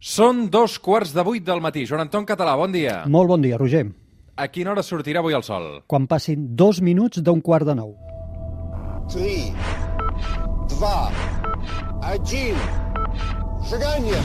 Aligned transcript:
Són 0.00 0.46
dos 0.48 0.78
quarts 0.80 1.10
de 1.12 1.20
vuit 1.20 1.44
del 1.44 1.60
matí. 1.60 1.82
Joan 1.84 2.06
Anton 2.06 2.24
Català, 2.24 2.54
bon 2.56 2.72
dia. 2.72 3.02
Molt 3.04 3.28
bon 3.28 3.42
dia, 3.44 3.58
Roger. 3.60 3.84
A 4.40 4.46
quina 4.48 4.70
hora 4.72 4.80
sortirà 4.80 5.20
avui 5.20 5.36
el 5.36 5.44
sol? 5.44 5.82
Quan 5.86 6.06
passin 6.08 6.46
dos 6.56 6.80
minuts 6.80 7.20
d'un 7.20 7.42
quart 7.44 7.68
de 7.68 7.74
nou. 7.76 7.92
3, 9.12 9.52
2, 10.80 11.12
1, 12.00 12.56
seganya! 13.68 14.22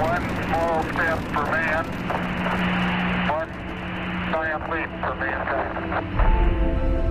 One 0.00 0.26
small 0.44 0.84
step 0.92 1.20
for 1.32 1.46
man, 1.54 1.84
one 3.32 3.50
giant 4.32 4.64
leap 4.70 4.90
for 5.00 5.14
mankind. 5.24 7.09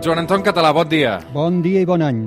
Joan 0.00 0.22
Anton 0.22 0.40
Català, 0.40 0.70
bon 0.72 0.88
dia. 0.88 1.18
Bon 1.34 1.58
dia 1.60 1.82
i 1.84 1.84
bon 1.84 2.00
any. 2.00 2.22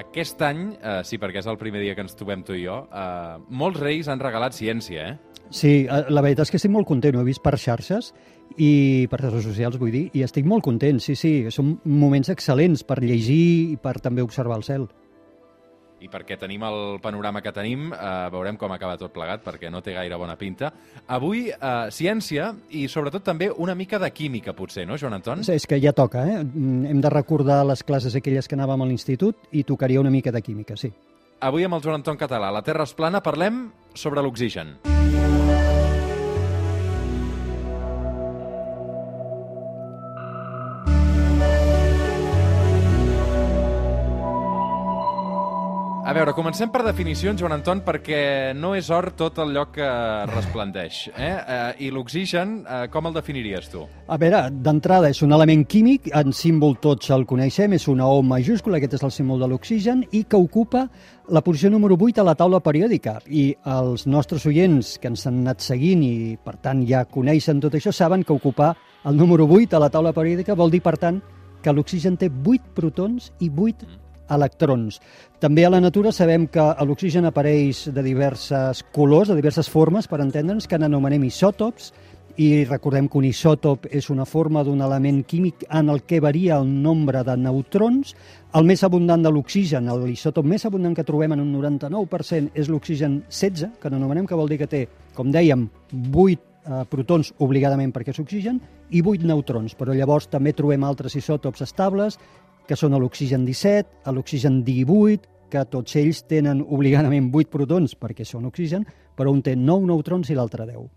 Aquest 0.00 0.40
any, 0.40 0.70
eh, 0.80 1.02
sí, 1.04 1.18
perquè 1.20 1.42
és 1.42 1.46
el 1.52 1.58
primer 1.60 1.82
dia 1.82 1.94
que 1.94 2.00
ens 2.00 2.16
trobem 2.16 2.40
tu 2.42 2.54
i 2.56 2.62
jo, 2.64 2.78
eh, 2.88 3.36
molts 3.50 3.78
reis 3.78 4.08
han 4.08 4.22
regalat 4.22 4.56
ciència, 4.56 5.10
eh? 5.10 5.40
Sí, 5.50 5.84
eh, 5.84 6.04
la 6.08 6.22
veritat 6.24 6.46
és 6.46 6.50
que 6.50 6.56
estic 6.56 6.72
molt 6.72 6.88
content, 6.88 7.14
ho 7.14 7.20
he 7.20 7.28
vist 7.28 7.42
per 7.44 7.58
xarxes 7.58 8.14
i 8.56 9.06
per 9.10 9.20
xarxes 9.20 9.44
socials, 9.44 9.76
vull 9.76 9.92
dir, 9.92 10.08
i 10.14 10.22
estic 10.24 10.46
molt 10.46 10.64
content, 10.64 10.98
sí, 10.98 11.14
sí, 11.14 11.44
són 11.50 11.78
moments 11.84 12.32
excel·lents 12.32 12.86
per 12.88 13.02
llegir 13.02 13.74
i 13.74 13.76
per 13.76 14.00
també 14.00 14.24
observar 14.24 14.56
el 14.56 14.64
cel. 14.64 14.88
I 16.04 16.10
perquè 16.12 16.36
tenim 16.36 16.62
el 16.68 16.98
panorama 17.00 17.40
que 17.40 17.52
tenim, 17.54 17.86
eh, 17.92 18.28
veurem 18.32 18.58
com 18.60 18.72
acaba 18.74 18.98
tot 19.00 19.12
plegat, 19.14 19.40
perquè 19.44 19.70
no 19.72 19.80
té 19.82 19.94
gaire 19.96 20.18
bona 20.20 20.36
pinta. 20.36 20.72
Avui, 21.08 21.46
eh, 21.48 21.72
ciència 21.90 22.50
i 22.76 22.86
sobretot 22.88 23.24
també 23.24 23.50
una 23.50 23.74
mica 23.74 23.98
de 23.98 24.10
química, 24.12 24.52
potser, 24.52 24.86
no, 24.86 24.98
Joan 25.00 25.14
Anton? 25.14 25.44
Sí, 25.44 25.52
És 25.52 25.66
que 25.66 25.80
ja 25.80 25.92
toca, 25.92 26.26
eh? 26.26 26.44
Mm, 26.44 26.86
Hem 26.86 27.00
de 27.00 27.10
recordar 27.10 27.64
les 27.64 27.82
classes 27.82 28.14
aquelles 28.14 28.46
que 28.48 28.54
anàvem 28.54 28.82
a 28.82 28.86
l'institut 28.86 29.36
i 29.52 29.64
tocaria 29.64 30.00
una 30.00 30.10
mica 30.10 30.30
de 30.30 30.42
química, 30.42 30.76
sí. 30.76 30.92
Avui 31.40 31.64
amb 31.64 31.74
el 31.74 31.82
Joan 31.82 32.02
Anton 32.02 32.16
Català, 32.16 32.52
la 32.52 32.62
Terra 32.62 32.84
és 32.84 32.92
plana, 32.92 33.22
parlem 33.22 33.70
sobre 33.94 34.20
l'oxigen. 34.22 34.76
Veure, 46.14 46.30
comencem 46.30 46.70
per 46.70 46.84
definicions, 46.86 47.40
Joan 47.40 47.56
Anton, 47.56 47.80
perquè 47.82 48.52
no 48.54 48.68
és 48.78 48.86
or 48.94 49.08
tot 49.18 49.40
el 49.42 49.50
lloc 49.56 49.72
que 49.74 49.86
resplendeix. 50.30 51.08
Eh? 51.10 51.30
Eh, 51.34 51.56
I 51.82 51.88
l'oxigen, 51.90 52.52
eh, 52.62 52.84
com 52.92 53.08
el 53.08 53.16
definiries 53.16 53.66
tu? 53.72 53.82
A 54.06 54.18
veure, 54.22 54.44
d'entrada 54.54 55.10
és 55.10 55.24
un 55.26 55.34
element 55.34 55.64
químic, 55.66 56.06
en 56.14 56.30
símbol 56.30 56.76
tots 56.78 57.10
el 57.10 57.26
coneixem, 57.26 57.74
és 57.74 57.88
una 57.90 58.06
O 58.06 58.22
majúscula, 58.22 58.78
aquest 58.78 58.94
és 58.94 59.02
el 59.02 59.10
símbol 59.10 59.42
de 59.42 59.48
l'oxigen, 59.50 60.04
i 60.12 60.22
que 60.22 60.38
ocupa 60.38 60.84
la 61.34 61.42
posició 61.42 61.72
número 61.74 61.98
8 61.98 62.22
a 62.22 62.28
la 62.30 62.36
taula 62.38 62.62
periòdica. 62.62 63.16
I 63.26 63.56
els 63.64 64.06
nostres 64.06 64.46
oients 64.46 64.94
que 65.02 65.10
ens 65.10 65.26
han 65.26 65.42
anat 65.42 65.66
seguint 65.66 66.06
i, 66.06 66.38
per 66.38 66.60
tant, 66.62 66.86
ja 66.86 67.02
coneixen 67.10 67.58
tot 67.58 67.74
això, 67.74 67.90
saben 67.90 68.22
que 68.22 68.32
ocupar 68.38 68.76
el 69.04 69.16
número 69.16 69.50
8 69.50 69.74
a 69.74 69.82
la 69.82 69.90
taula 69.90 70.14
periòdica 70.14 70.54
vol 70.54 70.70
dir, 70.70 70.80
per 70.80 70.94
tant, 70.94 71.18
que 71.60 71.74
l'oxigen 71.74 72.14
té 72.16 72.30
8 72.30 72.70
protons 72.78 73.32
i 73.40 73.50
8 73.50 74.03
electrons. 74.34 75.00
També 75.40 75.64
a 75.64 75.70
la 75.72 75.80
natura 75.80 76.12
sabem 76.12 76.46
que 76.48 76.64
l'oxigen 76.86 77.28
apareix 77.28 77.86
de 77.94 78.02
diverses 78.02 78.84
colors, 78.94 79.30
de 79.30 79.38
diverses 79.38 79.70
formes, 79.70 80.08
per 80.08 80.22
entendre'ns, 80.24 80.68
que 80.68 80.78
n'anomenem 80.78 81.24
isòtops, 81.28 81.92
i 82.36 82.64
recordem 82.66 83.06
que 83.08 83.18
un 83.20 83.26
isòtop 83.28 83.86
és 83.94 84.08
una 84.10 84.24
forma 84.26 84.64
d'un 84.66 84.80
element 84.82 85.20
químic 85.28 85.64
en 85.70 85.90
el 85.92 86.02
que 86.02 86.20
varia 86.20 86.56
el 86.58 86.66
nombre 86.82 87.22
de 87.22 87.36
neutrons. 87.38 88.14
El 88.54 88.66
més 88.66 88.82
abundant 88.86 89.22
de 89.22 89.30
l'oxigen, 89.30 89.90
l'isòtop 90.02 90.46
més 90.46 90.64
abundant 90.66 90.96
que 90.96 91.06
trobem 91.06 91.36
en 91.36 91.44
un 91.44 91.52
99% 91.54 92.50
és 92.54 92.70
l'oxigen 92.70 93.20
16, 93.28 93.78
que 93.80 93.90
n'anomenem, 93.90 94.26
que 94.26 94.38
vol 94.38 94.50
dir 94.50 94.58
que 94.58 94.70
té, 94.70 94.82
com 95.14 95.30
dèiem, 95.30 95.68
8 96.10 96.34
eh, 96.64 96.82
protons 96.90 97.32
obligadament 97.44 97.92
perquè 97.94 98.14
és 98.14 98.22
oxigen 98.22 98.60
i 98.90 99.02
8 99.02 99.26
neutrons, 99.28 99.76
però 99.78 99.94
llavors 99.94 100.26
també 100.32 100.54
trobem 100.56 100.84
altres 100.84 101.14
isòtops 101.20 101.62
estables 101.62 102.18
que 102.68 102.76
són 102.76 102.96
l'oxigen 102.98 103.44
17, 103.46 104.10
l'oxigen 104.12 104.62
18, 104.64 105.28
que 105.50 105.64
tots 105.70 105.96
ells 106.00 106.24
tenen 106.30 106.62
obligadament 106.64 107.30
8 107.32 107.52
protons 107.52 107.94
perquè 107.98 108.26
són 108.26 108.48
oxigen, 108.50 108.86
però 109.14 109.32
un 109.32 109.42
té 109.42 109.54
9 109.56 109.90
neutrons 109.90 110.30
i 110.30 110.38
l'altre 110.38 110.66
10. 110.66 110.88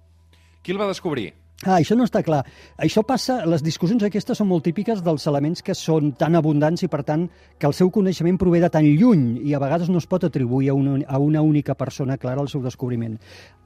Qui 0.63 0.73
el 0.73 0.81
va 0.81 0.89
descobrir? 0.89 1.29
Ah, 1.66 1.79
això 1.79 1.95
no 1.97 2.05
està 2.05 2.22
clar. 2.22 2.44
Això 2.78 3.01
passa, 3.01 3.39
les 3.50 3.63
discussions 3.66 4.03
aquestes 4.05 4.38
són 4.38 4.45
molt 4.50 4.61
típiques 4.67 5.00
dels 5.01 5.23
elements 5.29 5.63
que 5.66 5.73
són 5.73 6.11
tan 6.13 6.38
abundants 6.38 6.83
i, 6.85 6.89
per 6.91 7.01
tant, 7.07 7.23
que 7.57 7.66
el 7.66 7.73
seu 7.73 7.89
coneixement 7.89 8.38
prové 8.38 8.59
de 8.61 8.69
tan 8.69 8.85
lluny 8.85 9.39
i 9.41 9.55
a 9.57 9.61
vegades 9.63 9.89
no 9.89 9.97
es 9.97 10.05
pot 10.05 10.28
atribuir 10.28 10.69
a 10.69 10.75
una, 10.78 10.99
a 11.07 11.17
una 11.17 11.41
única 11.41 11.73
persona 11.73 12.19
clara 12.22 12.44
el 12.45 12.51
seu 12.53 12.61
descobriment. 12.61 13.17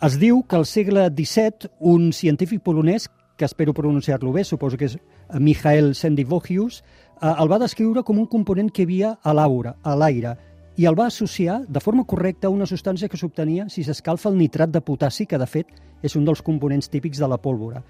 Es 0.07 0.15
diu 0.21 0.39
que 0.47 0.55
al 0.55 0.65
segle 0.69 1.09
XVII 1.09 1.73
un 1.91 2.13
científic 2.15 2.63
polonès 2.63 3.09
que 3.35 3.45
espero 3.45 3.73
pronunciar-lo 3.73 4.31
bé, 4.31 4.45
suposo 4.45 4.77
que 4.77 4.87
és 4.87 4.97
Michael 5.33 5.95
Sendivogius, 5.95 6.83
el 7.21 7.51
va 7.51 7.59
descriure 7.61 8.01
com 8.03 8.17
un 8.17 8.25
component 8.25 8.71
que 8.73 8.87
havia 8.87 9.15
a 9.21 9.33
l'aura, 9.37 9.75
a 9.83 9.93
l'aire, 9.95 10.35
i 10.77 10.87
el 10.89 10.95
va 10.97 11.05
associar 11.11 11.59
de 11.67 11.79
forma 11.83 12.05
correcta 12.07 12.47
a 12.47 12.53
una 12.53 12.65
substància 12.65 13.09
que 13.11 13.19
s'obtenia 13.19 13.67
si 13.69 13.83
s'escalfa 13.83 14.29
el 14.31 14.39
nitrat 14.39 14.71
de 14.71 14.81
potassi, 14.81 15.27
que 15.27 15.37
de 15.37 15.45
fet 15.45 15.69
és 16.01 16.15
un 16.17 16.25
dels 16.25 16.41
components 16.41 16.89
típics 16.89 17.19
de 17.21 17.27
la 17.29 17.37
pólvora. 17.37 17.83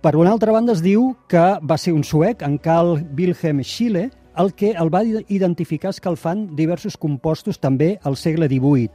Per 0.00 0.14
una 0.16 0.32
altra 0.32 0.54
banda 0.54 0.72
es 0.72 0.80
diu 0.82 1.12
que 1.28 1.42
va 1.60 1.78
ser 1.78 1.92
un 1.92 2.04
suec, 2.04 2.42
en 2.42 2.56
Carl 2.58 3.02
Wilhelm 3.18 3.62
Schiele, 3.62 4.08
el 4.38 4.54
que 4.56 4.72
el 4.72 4.88
va 4.88 5.02
identificar 5.04 5.92
escalfant 5.92 6.46
diversos 6.56 6.96
compostos 6.96 7.60
també 7.60 7.98
al 8.02 8.16
segle 8.16 8.48
XVIII. 8.48 8.88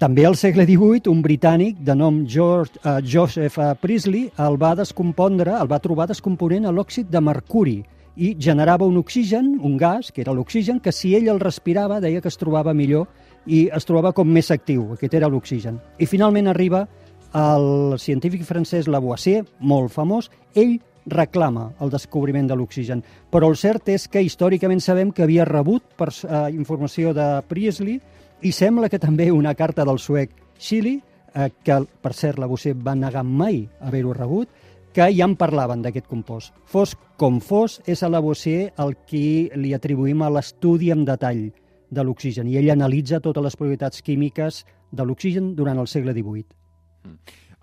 També 0.00 0.24
al 0.26 0.34
segle 0.34 0.64
XVIII, 0.64 1.10
un 1.12 1.20
britànic 1.22 1.84
de 1.84 1.94
nom 1.94 2.24
George, 2.26 2.80
uh, 2.82 2.96
Joseph 3.04 3.58
uh, 3.60 3.74
Priestley 3.78 4.30
el 4.42 4.56
va 4.58 4.72
descompondre, 4.74 5.52
el 5.60 5.70
va 5.70 5.78
trobar 5.84 6.08
descomponent 6.10 6.64
a 6.66 6.72
l'òxid 6.72 7.12
de 7.12 7.20
mercuri 7.20 7.76
i 8.16 8.34
generava 8.38 8.86
un 8.86 8.96
oxigen, 8.96 9.58
un 9.62 9.76
gas, 9.76 10.12
que 10.12 10.22
era 10.22 10.32
l'oxigen, 10.32 10.80
que 10.80 10.92
si 10.92 11.14
ell 11.16 11.28
el 11.32 11.40
respirava 11.42 12.00
deia 12.00 12.22
que 12.22 12.30
es 12.30 12.38
trobava 12.38 12.74
millor 12.74 13.08
i 13.46 13.66
es 13.74 13.84
trobava 13.84 14.14
com 14.14 14.28
més 14.30 14.50
actiu, 14.54 14.92
aquest 14.94 15.14
era 15.14 15.28
l'oxigen. 15.28 15.80
I 15.98 16.06
finalment 16.06 16.48
arriba 16.48 16.86
el 17.34 17.98
científic 17.98 18.44
francès 18.46 18.86
Lavoisier, 18.86 19.42
molt 19.58 19.90
famós, 19.92 20.30
ell 20.54 20.78
reclama 21.10 21.72
el 21.84 21.90
descobriment 21.92 22.46
de 22.48 22.56
l'oxigen, 22.56 23.02
però 23.30 23.50
el 23.50 23.58
cert 23.60 23.90
és 23.92 24.06
que 24.08 24.22
històricament 24.24 24.80
sabem 24.80 25.10
que 25.12 25.24
havia 25.26 25.44
rebut 25.44 25.82
per, 25.98 26.08
eh, 26.08 26.50
informació 26.54 27.12
de 27.12 27.42
Priestley 27.48 28.00
i 28.42 28.52
sembla 28.52 28.88
que 28.88 28.98
també 28.98 29.30
una 29.32 29.54
carta 29.54 29.84
del 29.84 29.98
suec 29.98 30.30
Chili, 30.58 31.02
eh, 31.34 31.50
que 31.62 31.84
per 32.00 32.14
cert 32.14 32.38
Lavoisier 32.38 32.74
va 32.74 32.94
negar 32.94 33.24
mai 33.24 33.68
haver-ho 33.80 34.14
rebut, 34.14 34.48
que 34.94 35.08
ja 35.10 35.26
en 35.26 35.34
parlaven 35.34 35.82
d'aquest 35.82 36.06
compost. 36.06 36.54
Fos 36.70 36.94
com 37.18 37.40
fos, 37.42 37.80
és 37.90 38.02
a 38.02 38.10
Lavoisier 38.12 38.70
el 38.78 38.94
qui 39.08 39.50
li 39.58 39.74
atribuïm 39.74 40.22
a 40.22 40.30
l'estudi 40.30 40.92
en 40.94 41.02
detall 41.04 41.48
de 41.94 42.04
l'oxigen 42.04 42.48
i 42.50 42.58
ell 42.60 42.70
analitza 42.72 43.20
totes 43.22 43.42
les 43.42 43.56
propietats 43.58 44.02
químiques 44.06 44.62
de 44.94 45.06
l'oxigen 45.06 45.54
durant 45.58 45.80
el 45.82 45.90
segle 45.90 46.14
XVIII. 46.14 46.46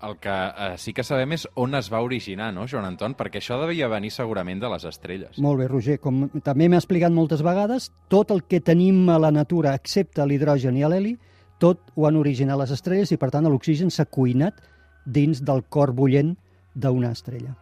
El 0.02 0.16
que 0.18 0.34
eh, 0.34 0.76
sí 0.82 0.92
que 0.92 1.04
sabem 1.06 1.32
és 1.36 1.46
on 1.62 1.76
es 1.78 1.88
va 1.92 2.02
originar, 2.02 2.50
no, 2.52 2.66
Joan 2.68 2.88
Anton? 2.88 3.14
Perquè 3.14 3.38
això 3.38 3.56
devia 3.60 3.88
venir 3.88 4.10
segurament 4.10 4.60
de 4.60 4.70
les 4.72 4.84
estrelles. 4.88 5.38
Molt 5.38 5.62
bé, 5.62 5.68
Roger. 5.70 5.98
Com 6.02 6.24
també 6.42 6.68
m'he 6.68 6.80
explicat 6.80 7.14
moltes 7.14 7.44
vegades, 7.46 7.92
tot 8.10 8.34
el 8.34 8.42
que 8.50 8.60
tenim 8.60 9.06
a 9.08 9.20
la 9.22 9.30
natura, 9.30 9.76
excepte 9.78 10.26
l'hidrogen 10.26 10.76
i 10.76 10.84
l'heli, 10.84 11.14
tot 11.62 11.94
ho 11.94 12.08
han 12.08 12.18
originat 12.18 12.58
les 12.58 12.74
estrelles 12.74 13.14
i, 13.14 13.20
per 13.20 13.30
tant, 13.30 13.46
l'oxigen 13.46 13.94
s'ha 13.94 14.08
cuinat 14.10 14.58
dins 15.06 15.40
del 15.46 15.62
cor 15.70 15.94
bullent 15.94 16.34
d'una 16.74 17.12
estrella. 17.12 17.54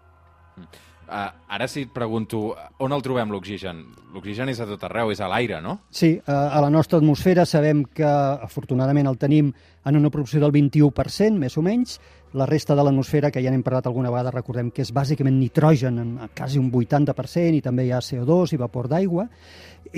Uh, 1.10 1.26
ara 1.50 1.66
sí 1.66 1.82
et 1.88 1.90
pregunto, 1.90 2.52
on 2.78 2.92
el 2.94 3.02
trobem, 3.02 3.32
l'oxigen? 3.34 3.80
L'oxigen 4.14 4.52
és 4.52 4.60
a 4.62 4.66
tot 4.68 4.84
arreu, 4.86 5.10
és 5.10 5.18
a 5.18 5.26
l'aire, 5.30 5.58
no? 5.64 5.80
Sí, 5.90 6.12
eh, 6.20 6.30
a 6.30 6.60
la 6.62 6.68
nostra 6.70 7.00
atmosfera 7.02 7.42
sabem 7.46 7.82
que, 7.84 8.06
afortunadament, 8.06 9.08
el 9.10 9.18
tenim 9.18 9.50
en 9.90 9.98
una 9.98 10.10
proporció 10.14 10.38
del 10.44 10.54
21%, 10.54 11.34
més 11.42 11.58
o 11.58 11.64
menys. 11.66 11.96
La 12.32 12.46
resta 12.46 12.76
de 12.78 12.82
l'atmosfera, 12.86 13.32
que 13.34 13.40
ja 13.42 13.50
n'hem 13.50 13.64
parlat 13.66 13.88
alguna 13.88 14.10
vegada, 14.12 14.30
recordem 14.30 14.68
que 14.70 14.84
és 14.84 14.92
bàsicament 14.94 15.34
nitrogen, 15.34 15.96
en 15.98 16.10
quasi 16.38 16.60
un 16.60 16.68
80%, 16.70 17.56
i 17.58 17.62
també 17.64 17.88
hi 17.88 17.90
ha 17.90 17.98
CO2 17.98 18.54
i 18.54 18.58
vapor 18.60 18.86
d'aigua. 18.86 19.24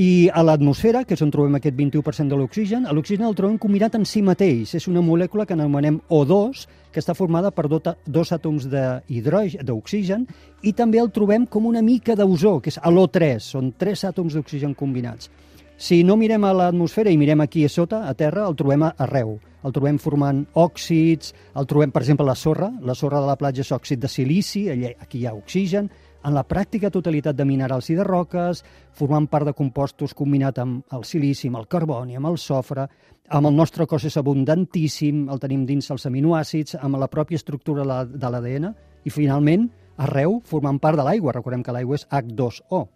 I 0.00 0.30
a 0.32 0.40
l'atmosfera, 0.40 1.02
que 1.04 1.12
és 1.12 1.20
on 1.20 1.28
trobem 1.34 1.58
aquest 1.58 1.76
21% 1.76 2.32
de 2.32 2.38
l'oxigen, 2.40 2.88
l'oxigen 2.88 3.28
el 3.28 3.36
trobem 3.36 3.60
combinat 3.60 4.00
en 4.00 4.08
si 4.08 4.24
mateix. 4.24 4.72
És 4.80 4.88
una 4.88 5.04
molècula 5.04 5.44
que 5.44 5.52
anomenem 5.52 6.00
O2, 6.08 6.64
que 6.88 7.04
està 7.04 7.12
formada 7.12 7.52
per 7.52 7.68
dos 7.68 8.32
àtoms 8.32 8.64
d'oxigen, 8.72 10.26
i 10.62 10.72
també 10.72 11.04
el 11.04 11.12
trobem 11.12 11.44
com 11.44 11.68
una 11.68 11.84
mica 11.84 12.16
d'ozó, 12.16 12.60
que 12.64 12.72
és 12.72 12.80
l'O3, 12.80 13.44
són 13.44 13.74
tres 13.76 14.08
àtoms 14.08 14.32
d'oxigen 14.40 14.72
combinats. 14.72 15.28
Si 15.76 16.00
no 16.00 16.16
mirem 16.16 16.48
a 16.48 16.56
l'atmosfera 16.56 17.12
i 17.12 17.20
mirem 17.20 17.44
aquí 17.44 17.66
a 17.66 17.68
sota, 17.68 18.06
a 18.08 18.14
terra, 18.16 18.48
el 18.48 18.56
trobem 18.56 18.88
arreu. 18.88 19.36
El 19.62 19.72
trobem 19.72 19.98
formant 20.02 20.44
òxids, 20.58 21.34
el 21.54 21.68
trobem, 21.70 21.92
per 21.94 22.02
exemple, 22.02 22.26
la 22.26 22.34
sorra. 22.34 22.72
La 22.82 22.94
sorra 22.98 23.20
de 23.20 23.28
la 23.30 23.36
platja 23.38 23.62
és 23.62 23.72
òxid 23.72 24.00
de 24.02 24.08
silici, 24.08 24.68
aquí 24.70 25.20
hi 25.20 25.26
ha 25.26 25.34
oxigen. 25.34 25.90
en 26.24 26.34
la 26.34 26.44
pràctica 26.46 26.90
totalitat 26.94 27.34
de 27.34 27.44
minerals 27.44 27.88
i 27.90 27.96
de 27.98 28.04
roques, 28.06 28.62
formant 28.94 29.26
part 29.26 29.48
de 29.48 29.54
compostos 29.58 30.14
combinat 30.14 30.60
amb 30.62 30.94
el 30.94 31.02
silici, 31.02 31.48
amb 31.48 31.58
el 31.58 31.66
carboni, 31.66 32.14
amb 32.16 32.30
el 32.30 32.38
sofre, 32.38 32.86
amb 33.28 33.48
el 33.48 33.56
nostre 33.56 33.86
cos 33.90 34.04
és 34.04 34.16
abundantíssim, 34.20 35.28
el 35.32 35.40
tenim 35.42 35.66
dins 35.66 35.90
els 35.90 36.06
aminoàcids, 36.06 36.76
amb 36.80 37.00
la 37.00 37.10
pròpia 37.10 37.40
estructura 37.40 38.04
de 38.06 38.30
l'ADN, 38.30 38.70
i 39.04 39.10
finalment, 39.10 39.68
arreu, 39.96 40.40
formant 40.46 40.78
part 40.78 40.98
de 40.98 41.06
l'aigua. 41.06 41.34
Recordem 41.34 41.62
que 41.62 41.74
l'aigua 41.74 41.98
és 41.98 42.06
H2O. 42.06 42.86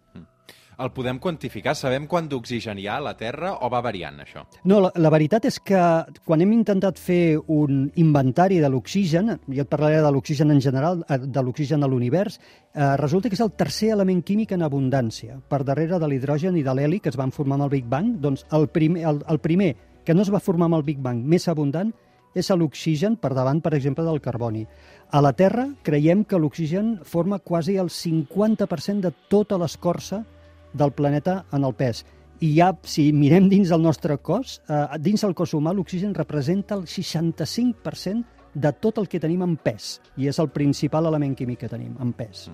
El 0.77 0.91
podem 0.93 1.17
quantificar? 1.17 1.73
Sabem 1.73 2.03
quant 2.05 2.27
d'oxigen 2.29 2.77
hi 2.77 2.83
ha 2.85 2.99
a 2.99 3.01
la 3.01 3.15
Terra 3.17 3.55
o 3.65 3.69
va 3.73 3.79
variant, 3.81 4.19
això? 4.21 4.43
No, 4.69 4.77
la, 4.83 4.91
la 5.01 5.09
veritat 5.09 5.47
és 5.49 5.57
que 5.65 5.79
quan 6.27 6.43
hem 6.43 6.51
intentat 6.53 7.01
fer 7.01 7.39
un 7.53 7.87
inventari 7.97 8.59
de 8.61 8.69
l'oxigen, 8.69 9.33
jo 9.47 9.65
et 9.65 9.71
parlaré 9.71 10.03
de 10.05 10.11
l'oxigen 10.13 10.53
en 10.53 10.61
general, 10.61 11.01
eh, 11.09 11.17
de 11.17 11.43
l'oxigen 11.43 11.81
a 11.81 11.89
l'univers, 11.89 12.37
eh, 12.75 12.93
resulta 13.01 13.31
que 13.31 13.39
és 13.39 13.41
el 13.41 13.55
tercer 13.57 13.89
element 13.95 14.21
químic 14.21 14.53
en 14.53 14.67
abundància, 14.67 15.39
per 15.49 15.63
darrere 15.65 15.97
de 15.97 16.11
l'hidrogen 16.11 16.61
i 16.61 16.63
de 16.63 16.77
l'heli 16.77 17.01
que 17.01 17.09
es 17.09 17.17
van 17.17 17.33
formar 17.33 17.57
amb 17.57 17.71
el 17.71 17.73
Big 17.73 17.89
Bang. 17.89 18.13
Doncs 18.21 18.45
el 18.53 18.69
primer, 18.69 19.07
el, 19.09 19.23
el 19.25 19.41
primer 19.41 19.73
que 20.05 20.13
no 20.13 20.21
es 20.21 20.33
va 20.33 20.43
formar 20.43 20.69
amb 20.69 20.77
el 20.77 20.85
Big 20.85 21.01
Bang 21.01 21.25
més 21.25 21.49
abundant 21.49 21.89
és 22.37 22.53
l'oxigen 22.53 23.17
per 23.17 23.33
davant, 23.33 23.65
per 23.65 23.73
exemple, 23.73 24.05
del 24.05 24.21
carboni. 24.21 24.67
A 25.09 25.25
la 25.25 25.33
Terra 25.33 25.71
creiem 25.81 26.21
que 26.23 26.37
l'oxigen 26.37 26.99
forma 27.01 27.39
quasi 27.39 27.81
el 27.81 27.89
50% 27.89 29.01
de 29.01 29.15
tota 29.27 29.57
l'escorça 29.57 30.21
del 30.77 30.93
planeta 30.93 31.41
en 31.53 31.65
el 31.67 31.75
pes. 31.77 32.05
I 32.39 32.51
ja, 32.53 32.71
si 32.85 33.09
mirem 33.17 33.47
dins 33.49 33.71
el 33.73 33.81
nostre 33.81 34.19
cos, 34.21 34.59
eh, 34.69 34.83
dins 35.01 35.23
el 35.25 35.33
cos 35.37 35.55
humà 35.57 35.73
l'oxigen 35.73 36.13
representa 36.13 36.77
el 36.77 36.85
65% 36.85 38.37
de 38.53 38.71
tot 38.73 38.97
el 38.97 39.07
que 39.09 39.19
tenim 39.21 39.43
en 39.45 39.55
pes, 39.61 39.97
i 40.17 40.29
és 40.29 40.39
el 40.41 40.49
principal 40.53 41.09
element 41.09 41.35
químic 41.37 41.63
que 41.65 41.69
tenim, 41.69 41.93
en 42.01 42.13
pes. 42.17 42.47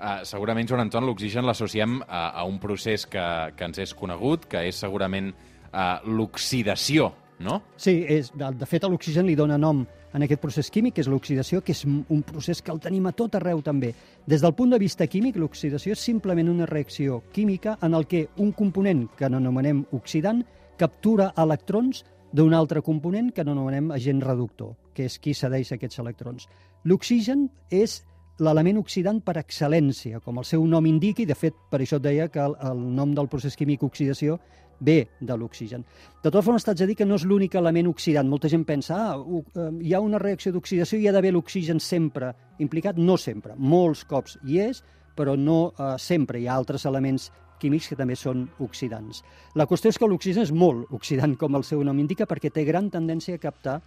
Uh, 0.00 0.22
segurament, 0.26 0.66
Joan 0.66 0.86
Anton, 0.86 1.04
l'oxigen 1.06 1.46
l'associem 1.46 2.00
a, 2.06 2.30
a 2.40 2.44
un 2.48 2.58
procés 2.62 3.04
que, 3.06 3.24
que 3.56 3.66
ens 3.68 3.82
és 3.82 3.94
conegut, 3.94 4.46
que 4.50 4.62
és 4.70 4.78
segurament 4.80 5.30
uh, 5.30 6.00
l'oxidació, 6.08 7.10
no? 7.44 7.60
Sí, 7.76 8.00
és, 8.08 8.32
de, 8.34 8.48
de 8.56 8.68
fet, 8.68 8.86
a 8.86 8.90
l'oxigen 8.90 9.28
li 9.28 9.36
dona 9.38 9.58
nom 9.60 9.84
en 10.12 10.24
aquest 10.24 10.40
procés 10.42 10.70
químic, 10.70 10.96
que 10.96 11.04
és 11.04 11.08
l'oxidació, 11.10 11.60
que 11.62 11.72
és 11.72 11.84
un 11.86 12.22
procés 12.26 12.62
que 12.62 12.72
el 12.72 12.80
tenim 12.82 13.06
a 13.06 13.14
tot 13.16 13.36
arreu 13.38 13.62
també. 13.62 13.92
Des 14.26 14.42
del 14.42 14.54
punt 14.58 14.74
de 14.74 14.80
vista 14.82 15.06
químic, 15.06 15.36
l'oxidació 15.36 15.94
és 15.94 16.02
simplement 16.02 16.50
una 16.50 16.66
reacció 16.66 17.22
química 17.32 17.78
en 17.82 17.94
el 17.94 18.06
que 18.06 18.28
un 18.38 18.52
component 18.52 19.06
que 19.16 19.30
n'anomenem 19.30 19.84
oxidant 19.92 20.44
captura 20.80 21.32
electrons 21.38 22.04
d'un 22.32 22.54
altre 22.54 22.82
component 22.82 23.32
que 23.34 23.44
n'anomenem 23.44 23.90
agent 23.90 24.22
reductor, 24.22 24.76
que 24.94 25.06
és 25.10 25.18
qui 25.18 25.34
cedeix 25.34 25.72
aquests 25.74 25.98
electrons. 26.02 26.46
L'oxigen 26.84 27.48
és 27.70 28.00
l'element 28.40 28.78
oxidant 28.80 29.20
per 29.20 29.36
excel·lència, 29.40 30.20
com 30.24 30.38
el 30.40 30.46
seu 30.48 30.64
nom 30.66 30.86
indiqui, 30.88 31.26
de 31.28 31.36
fet, 31.36 31.56
per 31.70 31.82
això 31.82 31.98
et 32.00 32.06
deia 32.06 32.28
que 32.32 32.40
el, 32.40 32.56
el 32.70 32.80
nom 32.96 33.12
del 33.14 33.28
procés 33.28 33.58
químic 33.58 33.82
oxidació 33.84 34.38
ve 34.80 35.08
de 35.20 35.36
l'oxigen. 35.36 35.84
De 36.22 36.28
totes 36.30 36.44
formes, 36.44 36.64
t'haig 36.64 36.78
de 36.82 36.88
dir 36.90 36.96
que 36.98 37.06
no 37.06 37.18
és 37.20 37.26
l'únic 37.28 37.54
element 37.60 37.90
oxidant. 37.90 38.28
Molta 38.28 38.48
gent 38.48 38.64
pensa, 38.68 38.96
ah, 38.96 39.18
eh, 39.18 39.68
hi 39.84 39.94
ha 39.94 40.00
una 40.00 40.18
reacció 40.18 40.52
d'oxidació 40.52 40.98
i 40.98 41.04
hi 41.04 41.08
ha 41.08 41.14
d'haver 41.16 41.32
l'oxigen 41.36 41.80
sempre 41.80 42.32
implicat. 42.58 42.98
No 42.98 43.16
sempre, 43.16 43.54
molts 43.56 44.04
cops 44.04 44.38
hi 44.44 44.60
és, 44.64 44.82
però 45.16 45.36
no 45.36 45.72
eh, 45.76 45.94
sempre. 45.98 46.40
Hi 46.40 46.48
ha 46.48 46.56
altres 46.56 46.86
elements 46.88 47.30
químics 47.60 47.90
que 47.90 47.96
també 47.96 48.16
són 48.16 48.46
oxidants. 48.64 49.22
La 49.54 49.66
qüestió 49.68 49.92
és 49.92 49.98
que 50.00 50.08
l'oxigen 50.08 50.46
és 50.46 50.52
molt 50.52 50.88
oxidant, 50.96 51.36
com 51.36 51.56
el 51.58 51.66
seu 51.68 51.84
nom 51.84 51.98
indica, 52.00 52.26
perquè 52.26 52.50
té 52.50 52.64
gran 52.64 52.88
tendència 52.90 53.36
a 53.36 53.42
captar 53.42 53.80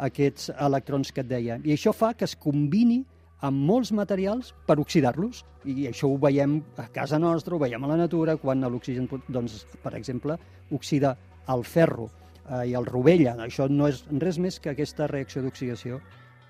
aquests 0.00 0.50
electrons 0.56 1.12
que 1.12 1.22
et 1.22 1.30
deia. 1.30 1.60
I 1.62 1.76
això 1.76 1.94
fa 1.94 2.14
que 2.14 2.26
es 2.26 2.34
combini 2.36 3.04
amb 3.46 3.66
molts 3.70 3.92
materials 3.96 4.52
per 4.66 4.78
oxidar-los. 4.82 5.44
I 5.68 5.88
això 5.90 6.08
ho 6.08 6.18
veiem 6.20 6.58
a 6.80 6.86
casa 6.92 7.18
nostra, 7.20 7.56
ho 7.56 7.60
veiem 7.60 7.84
a 7.84 7.90
la 7.90 7.98
natura, 8.00 8.36
quan 8.40 8.64
l'oxigen, 8.64 9.08
doncs, 9.28 9.64
per 9.82 9.94
exemple, 9.98 10.38
oxida 10.70 11.16
el 11.52 11.64
ferro 11.64 12.08
eh, 12.48 12.68
i 12.70 12.76
el 12.76 12.86
rovella. 12.86 13.36
Això 13.44 13.68
no 13.68 13.88
és 13.88 14.04
res 14.22 14.38
més 14.38 14.60
que 14.60 14.72
aquesta 14.72 15.08
reacció 15.10 15.42
d'oxidació 15.44 16.00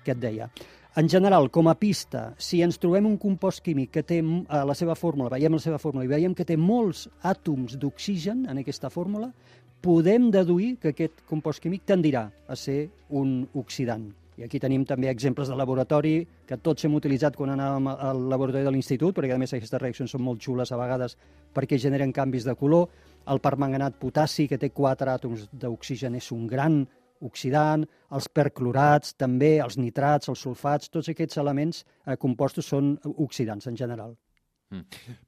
que 0.05 0.15
et 0.15 0.21
deia. 0.21 0.49
En 0.99 1.07
general, 1.07 1.47
com 1.55 1.69
a 1.71 1.77
pista, 1.79 2.33
si 2.35 2.59
ens 2.65 2.75
trobem 2.81 3.05
un 3.07 3.15
compost 3.15 3.61
químic 3.63 3.93
que 3.95 4.03
té 4.03 4.17
a 4.51 4.65
la 4.67 4.75
seva 4.75 4.95
fórmula, 4.99 5.31
veiem 5.31 5.55
la 5.55 5.63
seva 5.63 5.79
fórmula 5.79 6.03
i 6.03 6.11
veiem 6.11 6.35
que 6.35 6.43
té 6.47 6.57
molts 6.59 7.05
àtoms 7.23 7.77
d'oxigen 7.79 8.43
en 8.51 8.59
aquesta 8.59 8.91
fórmula, 8.91 9.31
podem 9.81 10.27
deduir 10.33 10.75
que 10.81 10.91
aquest 10.91 11.23
compost 11.29 11.63
químic 11.63 11.87
tendirà 11.87 12.27
a 12.47 12.59
ser 12.59 12.89
un 13.07 13.47
oxidant. 13.55 14.09
I 14.41 14.47
aquí 14.47 14.57
tenim 14.57 14.81
també 14.89 15.05
exemples 15.05 15.51
de 15.51 15.53
laboratori 15.53 16.15
que 16.49 16.57
tots 16.65 16.87
hem 16.87 16.95
utilitzat 16.97 17.35
quan 17.37 17.51
anàvem 17.53 17.91
al 17.91 18.23
laboratori 18.31 18.65
de 18.65 18.71
l'institut, 18.73 19.13
perquè 19.13 19.35
a 19.35 19.37
més 19.37 19.53
aquestes 19.53 19.81
reaccions 19.83 20.15
són 20.15 20.23
molt 20.25 20.41
xules 20.41 20.71
a 20.73 20.79
vegades 20.79 21.13
perquè 21.53 21.77
generen 21.77 22.09
canvis 22.09 22.47
de 22.49 22.55
color. 22.57 22.87
El 23.29 23.37
permanganat 23.37 23.99
potassi, 24.01 24.47
que 24.49 24.57
té 24.57 24.71
quatre 24.73 25.13
àtoms 25.13 25.45
d'oxigen, 25.53 26.17
és 26.17 26.31
un 26.33 26.47
gran 26.49 26.79
oxidant, 27.21 27.85
els 28.17 28.31
perclorats 28.33 29.13
també, 29.13 29.59
els 29.61 29.77
nitrats, 29.77 30.33
els 30.33 30.41
sulfats, 30.41 30.89
tots 30.89 31.13
aquests 31.13 31.37
elements 31.37 31.85
eh, 31.85 32.17
compostos 32.17 32.73
són 32.73 32.95
oxidants 33.13 33.69
en 33.69 33.77
general. 33.77 34.17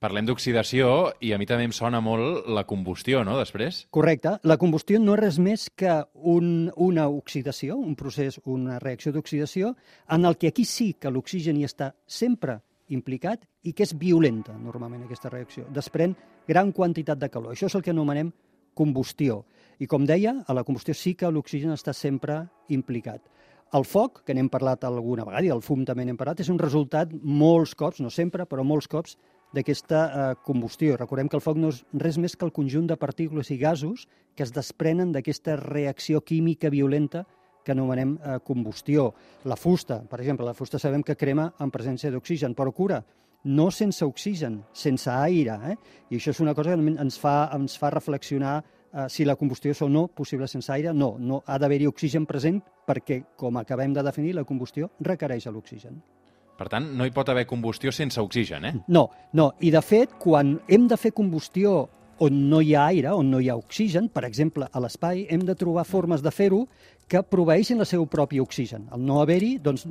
Parlem 0.04 0.28
d'oxidació 0.28 1.14
i 1.20 1.34
a 1.36 1.40
mi 1.40 1.48
també 1.50 1.68
em 1.68 1.74
sona 1.76 2.00
molt 2.04 2.48
la 2.48 2.64
combustió, 2.68 3.24
no?, 3.28 3.38
després? 3.40 3.84
Correcte. 3.92 4.38
La 4.48 4.58
combustió 4.62 5.00
no 5.00 5.18
és 5.18 5.22
res 5.22 5.40
més 5.44 5.70
que 5.76 5.98
un, 6.14 6.72
una 6.76 7.08
oxidació, 7.12 7.76
un 7.76 7.98
procés, 8.00 8.40
una 8.46 8.80
reacció 8.80 9.12
d'oxidació, 9.12 9.74
en 10.16 10.26
el 10.30 10.38
que 10.40 10.54
aquí 10.54 10.66
sí 10.66 10.94
que 11.00 11.12
l'oxigen 11.12 11.60
hi 11.60 11.68
està 11.68 11.94
sempre 12.08 12.62
implicat 12.94 13.44
i 13.64 13.74
que 13.74 13.84
és 13.86 13.94
violenta, 13.98 14.56
normalment, 14.60 15.04
aquesta 15.06 15.32
reacció. 15.32 15.68
Desprèn 15.74 16.16
gran 16.48 16.72
quantitat 16.76 17.20
de 17.20 17.30
calor. 17.32 17.54
Això 17.54 17.68
és 17.68 17.76
el 17.76 17.84
que 17.84 17.94
anomenem 17.94 18.32
combustió. 18.76 19.44
I 19.80 19.88
com 19.90 20.06
deia, 20.08 20.36
a 20.48 20.56
la 20.56 20.64
combustió 20.64 20.96
sí 20.96 21.16
que 21.20 21.30
l'oxigen 21.32 21.74
està 21.74 21.94
sempre 21.96 22.44
implicat. 22.70 23.24
El 23.74 23.86
foc, 23.90 24.22
que 24.22 24.36
n'hem 24.38 24.52
parlat 24.54 24.84
alguna 24.86 25.26
vegada, 25.26 25.46
i 25.48 25.54
el 25.54 25.64
fum 25.66 25.82
també 25.86 26.06
n'hem 26.06 26.18
parlat, 26.18 26.44
és 26.44 26.50
un 26.54 26.60
resultat 26.62 27.14
molts 27.24 27.74
cops, 27.74 28.04
no 28.06 28.12
sempre, 28.14 28.46
però 28.46 28.62
molts 28.62 28.88
cops, 28.92 29.16
d'aquesta 29.54 30.02
eh, 30.06 30.36
combustió. 30.46 30.98
Recordem 30.98 31.30
que 31.30 31.38
el 31.38 31.44
foc 31.46 31.58
no 31.62 31.72
és 31.74 31.84
res 32.02 32.20
més 32.22 32.36
que 32.36 32.46
el 32.46 32.54
conjunt 32.54 32.90
de 32.90 32.98
partícules 32.98 33.52
i 33.54 33.58
gasos 33.62 34.08
que 34.36 34.46
es 34.46 34.54
desprenen 34.54 35.14
d'aquesta 35.14 35.56
reacció 35.62 36.22
química 36.22 36.70
violenta 36.74 37.24
que 37.64 37.74
anomenem 37.74 38.16
eh, 38.18 38.38
combustió. 38.46 39.12
La 39.46 39.58
fusta, 39.58 40.02
per 40.10 40.20
exemple, 40.22 40.46
la 40.46 40.58
fusta 40.58 40.82
sabem 40.82 41.06
que 41.06 41.18
crema 41.18 41.52
en 41.62 41.74
presència 41.74 42.12
d'oxigen, 42.12 42.58
però 42.58 42.74
cura, 42.74 43.02
no 43.44 43.70
sense 43.72 44.06
oxigen, 44.06 44.62
sense 44.74 45.10
aire. 45.12 45.58
Eh? 45.70 45.76
I 46.10 46.20
això 46.20 46.34
és 46.34 46.42
una 46.44 46.56
cosa 46.56 46.76
que 46.76 46.94
ens 46.94 47.20
fa, 47.20 47.50
ens 47.56 47.78
fa 47.80 47.92
reflexionar 47.94 48.62
eh, 48.94 49.08
si 49.10 49.26
la 49.26 49.36
combustió 49.36 49.74
és 49.74 49.82
o 49.82 49.90
no 49.90 50.08
possible 50.08 50.48
sense 50.48 50.72
aire. 50.72 50.94
No, 50.94 51.16
no 51.20 51.42
ha 51.46 51.58
d'haver-hi 51.60 51.90
oxigen 51.90 52.28
present 52.30 52.62
perquè, 52.88 53.24
com 53.38 53.58
acabem 53.58 53.94
de 53.94 54.04
definir, 54.06 54.36
la 54.38 54.46
combustió 54.46 54.92
requereix 55.02 55.50
l'oxigen. 55.52 56.02
Per 56.58 56.70
tant, 56.70 56.86
no 56.96 57.06
hi 57.06 57.12
pot 57.12 57.30
haver 57.30 57.48
combustió 57.50 57.92
sense 57.92 58.22
oxigen, 58.22 58.66
eh? 58.66 58.74
No, 58.88 59.08
no. 59.34 59.54
I 59.66 59.72
de 59.74 59.82
fet, 59.82 60.14
quan 60.22 60.60
hem 60.68 60.88
de 60.88 60.98
fer 61.02 61.12
combustió 61.12 61.90
on 62.24 62.44
no 62.50 62.62
hi 62.62 62.76
ha 62.76 62.86
aire, 62.92 63.12
on 63.12 63.32
no 63.32 63.40
hi 63.42 63.50
ha 63.50 63.58
oxigen, 63.58 64.08
per 64.14 64.24
exemple, 64.28 64.68
a 64.70 64.82
l'espai, 64.84 65.26
hem 65.34 65.42
de 65.48 65.56
trobar 65.58 65.84
formes 65.90 66.22
de 66.22 66.32
fer-ho 66.32 66.62
que 67.10 67.24
proveeixin 67.26 67.82
el 67.82 67.90
seu 67.90 68.06
propi 68.08 68.40
oxigen. 68.40 68.86
Al 68.94 69.02
no 69.04 69.20
haver-hi, 69.22 69.58
doncs, 69.64 69.88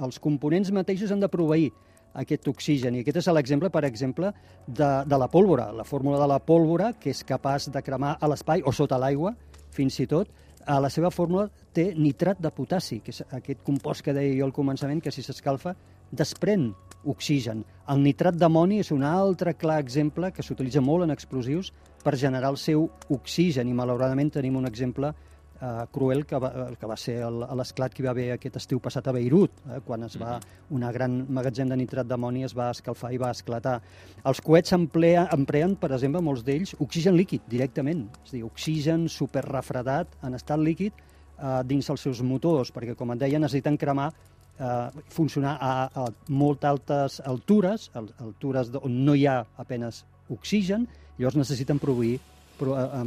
els 0.00 0.18
components 0.22 0.72
mateixos 0.72 1.12
han 1.12 1.20
de 1.22 1.30
proveir 1.30 1.70
aquest 2.16 2.48
oxigen. 2.48 2.96
I 2.96 3.04
aquest 3.04 3.20
és 3.22 3.28
l'exemple, 3.32 3.70
per 3.72 3.84
exemple, 3.88 4.32
de, 4.66 4.90
de 5.06 5.18
la 5.20 5.28
pólvora. 5.32 5.70
La 5.72 5.84
fórmula 5.84 6.20
de 6.22 6.28
la 6.30 6.40
pólvora, 6.40 6.92
que 7.00 7.12
és 7.12 7.22
capaç 7.26 7.70
de 7.72 7.82
cremar 7.82 8.16
a 8.20 8.30
l'espai 8.30 8.64
o 8.64 8.72
sota 8.72 8.98
l'aigua, 9.00 9.34
fins 9.76 10.00
i 10.00 10.08
tot, 10.10 10.32
a 10.66 10.80
la 10.82 10.90
seva 10.90 11.12
fórmula 11.14 11.46
té 11.76 11.92
nitrat 11.94 12.40
de 12.42 12.50
potassi, 12.50 12.98
que 13.04 13.12
és 13.14 13.22
aquest 13.38 13.62
compost 13.66 14.02
que 14.02 14.14
deia 14.16 14.34
jo 14.34 14.48
al 14.48 14.56
començament, 14.56 15.02
que 15.02 15.12
si 15.14 15.22
s'escalfa 15.22 15.76
desprèn 16.10 16.72
oxigen. 17.06 17.62
El 17.90 18.02
nitrat 18.02 18.34
d'amoni 18.38 18.80
és 18.82 18.90
un 18.94 19.04
altre 19.06 19.54
clar 19.54 19.78
exemple 19.82 20.32
que 20.34 20.42
s'utilitza 20.42 20.82
molt 20.82 21.06
en 21.06 21.14
explosius 21.14 21.72
per 22.02 22.16
generar 22.18 22.50
el 22.54 22.58
seu 22.58 22.88
oxigen 23.14 23.68
i 23.68 23.74
malauradament 23.74 24.32
tenim 24.34 24.58
un 24.58 24.66
exemple 24.66 25.12
eh, 25.60 25.86
cruel 25.92 26.24
que 26.26 26.38
va, 26.38 26.50
eh, 26.72 26.76
que 26.78 26.86
va 26.86 26.96
ser 26.96 27.16
el- 27.26 27.46
l'esclat 27.56 27.92
que 27.94 28.02
hi 28.02 28.06
va 28.06 28.10
haver 28.10 28.32
aquest 28.32 28.56
estiu 28.56 28.80
passat 28.80 29.06
a 29.08 29.12
Beirut, 29.12 29.50
eh, 29.70 29.80
quan 29.86 30.02
es 30.04 30.16
va, 30.20 30.38
una 30.70 30.92
gran 30.92 31.26
magatzem 31.28 31.68
de 31.68 31.76
nitrat 31.76 32.06
d'amoni 32.06 32.44
es 32.44 32.54
va 32.56 32.70
escalfar 32.70 33.12
i 33.12 33.18
va 33.18 33.30
esclatar. 33.30 33.80
Els 34.24 34.40
coets 34.40 34.72
emplea, 34.72 35.28
empreen, 35.32 35.76
per 35.76 35.92
exemple, 35.92 36.20
molts 36.20 36.44
d'ells, 36.44 36.76
oxigen 36.80 37.16
líquid 37.16 37.42
directament, 37.48 38.08
és 38.24 38.32
a 38.32 38.36
dir, 38.36 38.44
oxigen 38.44 39.08
superrefredat 39.08 40.08
en 40.22 40.34
estat 40.34 40.58
líquid 40.58 40.92
eh, 41.38 41.62
dins 41.64 41.88
els 41.90 42.00
seus 42.00 42.22
motors, 42.22 42.72
perquè, 42.72 42.94
com 42.96 43.10
et 43.12 43.18
deia, 43.18 43.38
necessiten 43.38 43.76
cremar 43.76 44.10
eh, 44.58 44.90
funcionar 45.08 45.58
a, 45.60 45.72
a 45.94 46.06
molt 46.28 46.64
altes 46.64 47.20
altures, 47.24 47.90
al- 47.94 48.12
altures 48.24 48.70
on 48.82 49.04
no 49.04 49.14
hi 49.14 49.26
ha 49.26 49.42
apenes 49.56 50.04
oxigen, 50.30 50.86
llavors 51.18 51.36
necessiten 51.36 51.78
produir, 51.78 52.18
pro, 52.58 52.76
eh, 52.78 53.04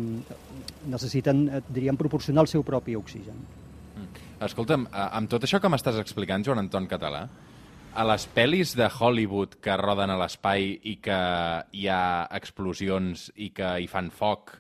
necessiten, 0.88 1.48
eh, 1.50 1.62
diríem, 1.70 1.98
proporcionar 1.98 2.44
el 2.46 2.48
seu 2.52 2.64
propi 2.64 2.96
oxigen. 2.96 3.36
Escolta'm, 4.40 4.86
eh, 4.88 5.08
amb 5.12 5.30
tot 5.30 5.44
això 5.44 5.60
que 5.60 5.68
m'estàs 5.70 6.00
explicant, 6.00 6.46
Joan 6.46 6.60
Anton 6.60 6.88
Català, 6.88 7.28
a 7.96 8.04
les 8.06 8.28
pel·lis 8.34 8.76
de 8.78 8.88
Hollywood 8.88 9.56
que 9.60 9.76
roden 9.76 10.10
a 10.14 10.18
l'espai 10.18 10.80
i 10.84 10.96
que 11.02 11.20
hi 11.74 11.88
ha 11.90 12.28
explosions 12.38 13.32
i 13.36 13.50
que 13.50 13.80
hi 13.82 13.88
fan 13.88 14.12
foc 14.14 14.60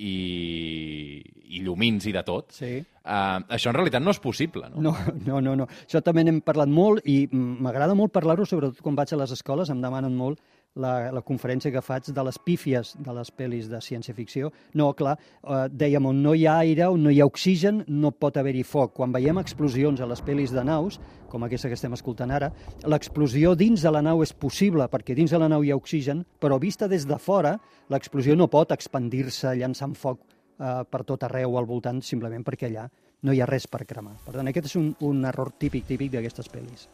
i, 0.00 1.20
i 1.56 1.60
llumins 1.64 2.06
i 2.08 2.12
de 2.16 2.22
tot, 2.26 2.52
Sí. 2.56 2.78
uh, 3.04 3.40
això 3.52 3.68
en 3.70 3.76
realitat 3.76 4.02
no 4.02 4.10
és 4.14 4.18
possible, 4.18 4.68
no? 4.70 4.80
No, 4.80 4.94
no, 5.26 5.40
no, 5.44 5.54
no. 5.62 5.66
Això 5.86 6.00
també 6.02 6.24
n'hem 6.24 6.40
parlat 6.46 6.68
molt 6.72 7.04
i 7.06 7.26
mm, 7.30 7.60
m'agrada 7.62 7.94
molt 7.94 8.12
parlar-ho, 8.12 8.46
sobretot 8.48 8.80
quan 8.82 8.96
vaig 8.98 9.12
a 9.12 9.20
les 9.20 9.34
escoles, 9.36 9.70
em 9.70 9.80
demanen 9.82 10.16
molt 10.16 10.40
la, 10.78 11.10
la 11.10 11.22
conferència 11.26 11.72
que 11.72 11.82
faig 11.82 12.10
de 12.14 12.24
les 12.24 12.38
pífies 12.38 12.92
de 12.98 13.14
les 13.14 13.30
pel·lis 13.34 13.68
de 13.70 13.80
ciència-ficció. 13.82 14.50
No, 14.78 14.90
clar, 14.94 15.16
eh, 15.42 15.66
dèiem, 15.70 16.06
on 16.06 16.22
no 16.22 16.34
hi 16.34 16.46
ha 16.46 16.58
aire, 16.62 16.86
on 16.92 17.02
no 17.04 17.10
hi 17.10 17.20
ha 17.20 17.28
oxigen, 17.28 17.82
no 17.88 18.12
pot 18.12 18.38
haver-hi 18.38 18.62
foc. 18.66 18.94
Quan 18.96 19.14
veiem 19.14 19.40
explosions 19.42 20.00
a 20.00 20.08
les 20.10 20.22
pel·lis 20.22 20.54
de 20.54 20.64
naus, 20.64 21.00
com 21.30 21.44
aquesta 21.46 21.70
que 21.70 21.78
estem 21.78 21.94
escoltant 21.96 22.30
ara, 22.34 22.50
l'explosió 22.90 23.54
dins 23.58 23.82
de 23.82 23.92
la 23.92 24.02
nau 24.02 24.22
és 24.22 24.32
possible, 24.32 24.86
perquè 24.90 25.16
dins 25.18 25.30
de 25.30 25.40
la 25.40 25.50
nau 25.50 25.64
hi 25.64 25.72
ha 25.72 25.78
oxigen, 25.78 26.24
però 26.40 26.58
vista 26.62 26.88
des 26.88 27.06
de 27.06 27.18
fora, 27.18 27.56
l'explosió 27.90 28.36
no 28.36 28.50
pot 28.50 28.72
expandir-se 28.76 29.54
llançant 29.58 29.96
foc 29.98 30.22
eh, 30.22 30.82
per 30.86 31.04
tot 31.04 31.26
arreu 31.26 31.58
al 31.58 31.68
voltant, 31.70 32.02
simplement 32.02 32.46
perquè 32.46 32.70
allà 32.70 32.88
no 33.22 33.34
hi 33.34 33.42
ha 33.42 33.48
res 33.48 33.66
per 33.68 33.84
cremar. 33.84 34.16
Per 34.24 34.38
tant, 34.38 34.48
aquest 34.48 34.72
és 34.72 34.80
un, 34.80 34.94
un 35.06 35.28
error 35.28 35.52
típic, 35.58 35.86
típic 35.90 36.14
d'aquestes 36.14 36.48
pel·lis. 36.52 36.88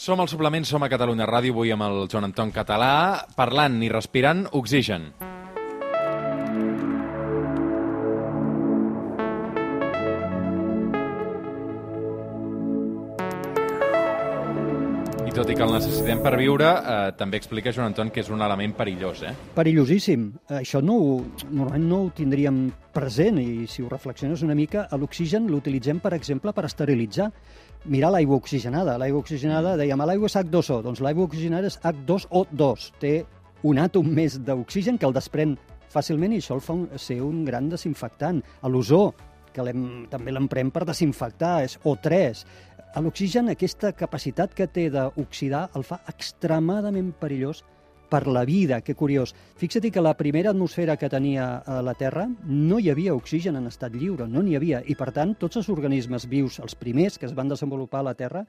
Som 0.00 0.16
al 0.22 0.30
suplement, 0.32 0.64
som 0.64 0.80
a 0.80 0.88
Catalunya 0.88 1.26
Ràdio, 1.28 1.52
avui 1.52 1.74
amb 1.74 1.84
el 1.84 2.06
Joan 2.08 2.30
Anton 2.30 2.54
Català, 2.56 3.26
parlant 3.36 3.74
i 3.84 3.90
respirant 3.92 4.46
oxigen. 4.56 5.10
I 15.28 15.36
tot 15.36 15.52
i 15.52 15.54
que 15.54 15.66
el 15.68 15.76
necessitem 15.76 16.24
per 16.24 16.32
viure, 16.40 16.64
eh, 16.64 17.12
també 17.20 17.36
explica, 17.36 17.68
Joan 17.70 17.92
Anton, 17.92 18.08
que 18.08 18.24
és 18.24 18.30
un 18.32 18.40
element 18.40 18.72
perillós, 18.80 19.20
eh? 19.28 19.36
Perillosíssim. 19.54 20.30
Això 20.48 20.80
no 20.80 20.96
ho, 20.96 21.16
normalment 21.50 21.88
no 21.92 22.04
ho 22.06 22.10
tindríem 22.16 22.70
present 22.90 23.36
i 23.38 23.66
si 23.68 23.84
ho 23.84 23.92
reflexiones 23.92 24.40
una 24.42 24.56
mica, 24.56 24.88
l'oxigen 24.96 25.46
l'utilitzem, 25.46 26.00
per 26.00 26.14
exemple, 26.16 26.56
per 26.56 26.64
esterilitzar. 26.64 27.28
Mirar 27.88 28.10
l'aigua 28.12 28.36
oxigenada. 28.36 28.98
L'aigua 29.00 29.22
oxigenada, 29.22 29.72
dèiem, 29.80 30.02
l'aigua 30.04 30.28
és 30.28 30.36
H2O. 30.36 30.82
Doncs 30.84 31.00
l'aigua 31.00 31.24
oxigenada 31.24 31.70
és 31.70 31.78
H2O2. 31.80 32.90
Té 33.00 33.12
un 33.64 33.80
àtom 33.80 34.10
més 34.16 34.36
d'oxigen 34.44 34.98
que 35.00 35.08
el 35.08 35.16
desprèn 35.16 35.56
fàcilment 35.90 36.34
i 36.36 36.42
això 36.42 36.58
el 36.58 36.64
fa 36.64 36.76
un, 36.76 36.86
ser 37.00 37.20
un 37.24 37.42
gran 37.46 37.70
desinfectant. 37.72 38.42
L'ozó, 38.68 39.14
que 39.54 39.64
també 40.12 40.34
l'emprem 40.34 40.70
per 40.70 40.84
desinfectar, 40.88 41.62
és 41.64 41.78
O3. 41.80 42.44
L'oxigen, 43.00 43.48
aquesta 43.48 43.94
capacitat 43.96 44.52
que 44.54 44.68
té 44.68 44.90
d'oxidar, 44.92 45.70
el 45.78 45.86
fa 45.86 46.02
extremadament 46.10 47.14
perillós 47.16 47.64
per 48.10 48.26
la 48.26 48.44
vida, 48.44 48.80
que 48.82 48.96
curiós. 48.98 49.32
Fixa't 49.56 49.88
que 49.94 50.02
la 50.02 50.16
primera 50.18 50.50
atmosfera 50.50 50.98
que 50.98 51.08
tenia 51.08 51.62
eh, 51.62 51.80
la 51.86 51.94
Terra 51.94 52.26
no 52.44 52.78
hi 52.78 52.90
havia 52.90 53.14
oxigen 53.14 53.56
en 53.56 53.70
estat 53.70 53.94
lliure, 53.94 54.26
no 54.28 54.42
n'hi 54.42 54.58
havia, 54.58 54.82
i 54.84 54.96
per 54.98 55.12
tant 55.16 55.36
tots 55.38 55.60
els 55.62 55.70
organismes 55.72 56.26
vius, 56.28 56.58
els 56.60 56.74
primers 56.74 57.18
que 57.18 57.30
es 57.30 57.36
van 57.38 57.48
desenvolupar 57.48 58.02
a 58.02 58.10
la 58.10 58.16
Terra, 58.18 58.44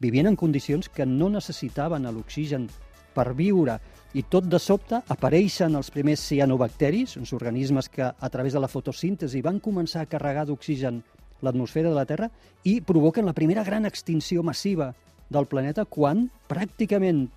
vivien 0.00 0.30
en 0.30 0.38
condicions 0.38 0.88
que 0.88 1.04
no 1.04 1.28
necessitaven 1.28 2.06
l'oxigen 2.14 2.70
per 3.12 3.32
viure, 3.34 3.80
i 4.14 4.24
tot 4.26 4.46
de 4.50 4.58
sobte 4.58 4.98
apareixen 5.12 5.76
els 5.78 5.90
primers 5.94 6.22
cianobacteris, 6.26 7.16
uns 7.18 7.32
organismes 7.36 7.88
que 7.88 8.02
a 8.02 8.30
través 8.30 8.54
de 8.54 8.62
la 8.62 8.70
fotosíntesi 8.70 9.42
van 9.42 9.60
començar 9.62 10.02
a 10.02 10.10
carregar 10.10 10.46
d'oxigen 10.48 11.02
l'atmosfera 11.42 11.88
de 11.88 11.94
la 11.94 12.06
Terra 12.06 12.30
i 12.64 12.80
provoquen 12.80 13.26
la 13.26 13.36
primera 13.36 13.64
gran 13.64 13.86
extinció 13.86 14.42
massiva 14.42 14.90
del 15.30 15.46
planeta 15.46 15.86
quan 15.86 16.26
pràcticament 16.50 17.28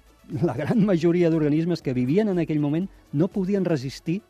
la 0.41 0.55
gran 0.55 0.85
majoria 0.85 1.29
d'organismes 1.29 1.81
que 1.81 1.93
vivien 1.93 2.29
en 2.29 2.39
aquell 2.39 2.61
moment 2.63 2.87
no 3.11 3.27
podien 3.27 3.65
resistir 3.65 4.21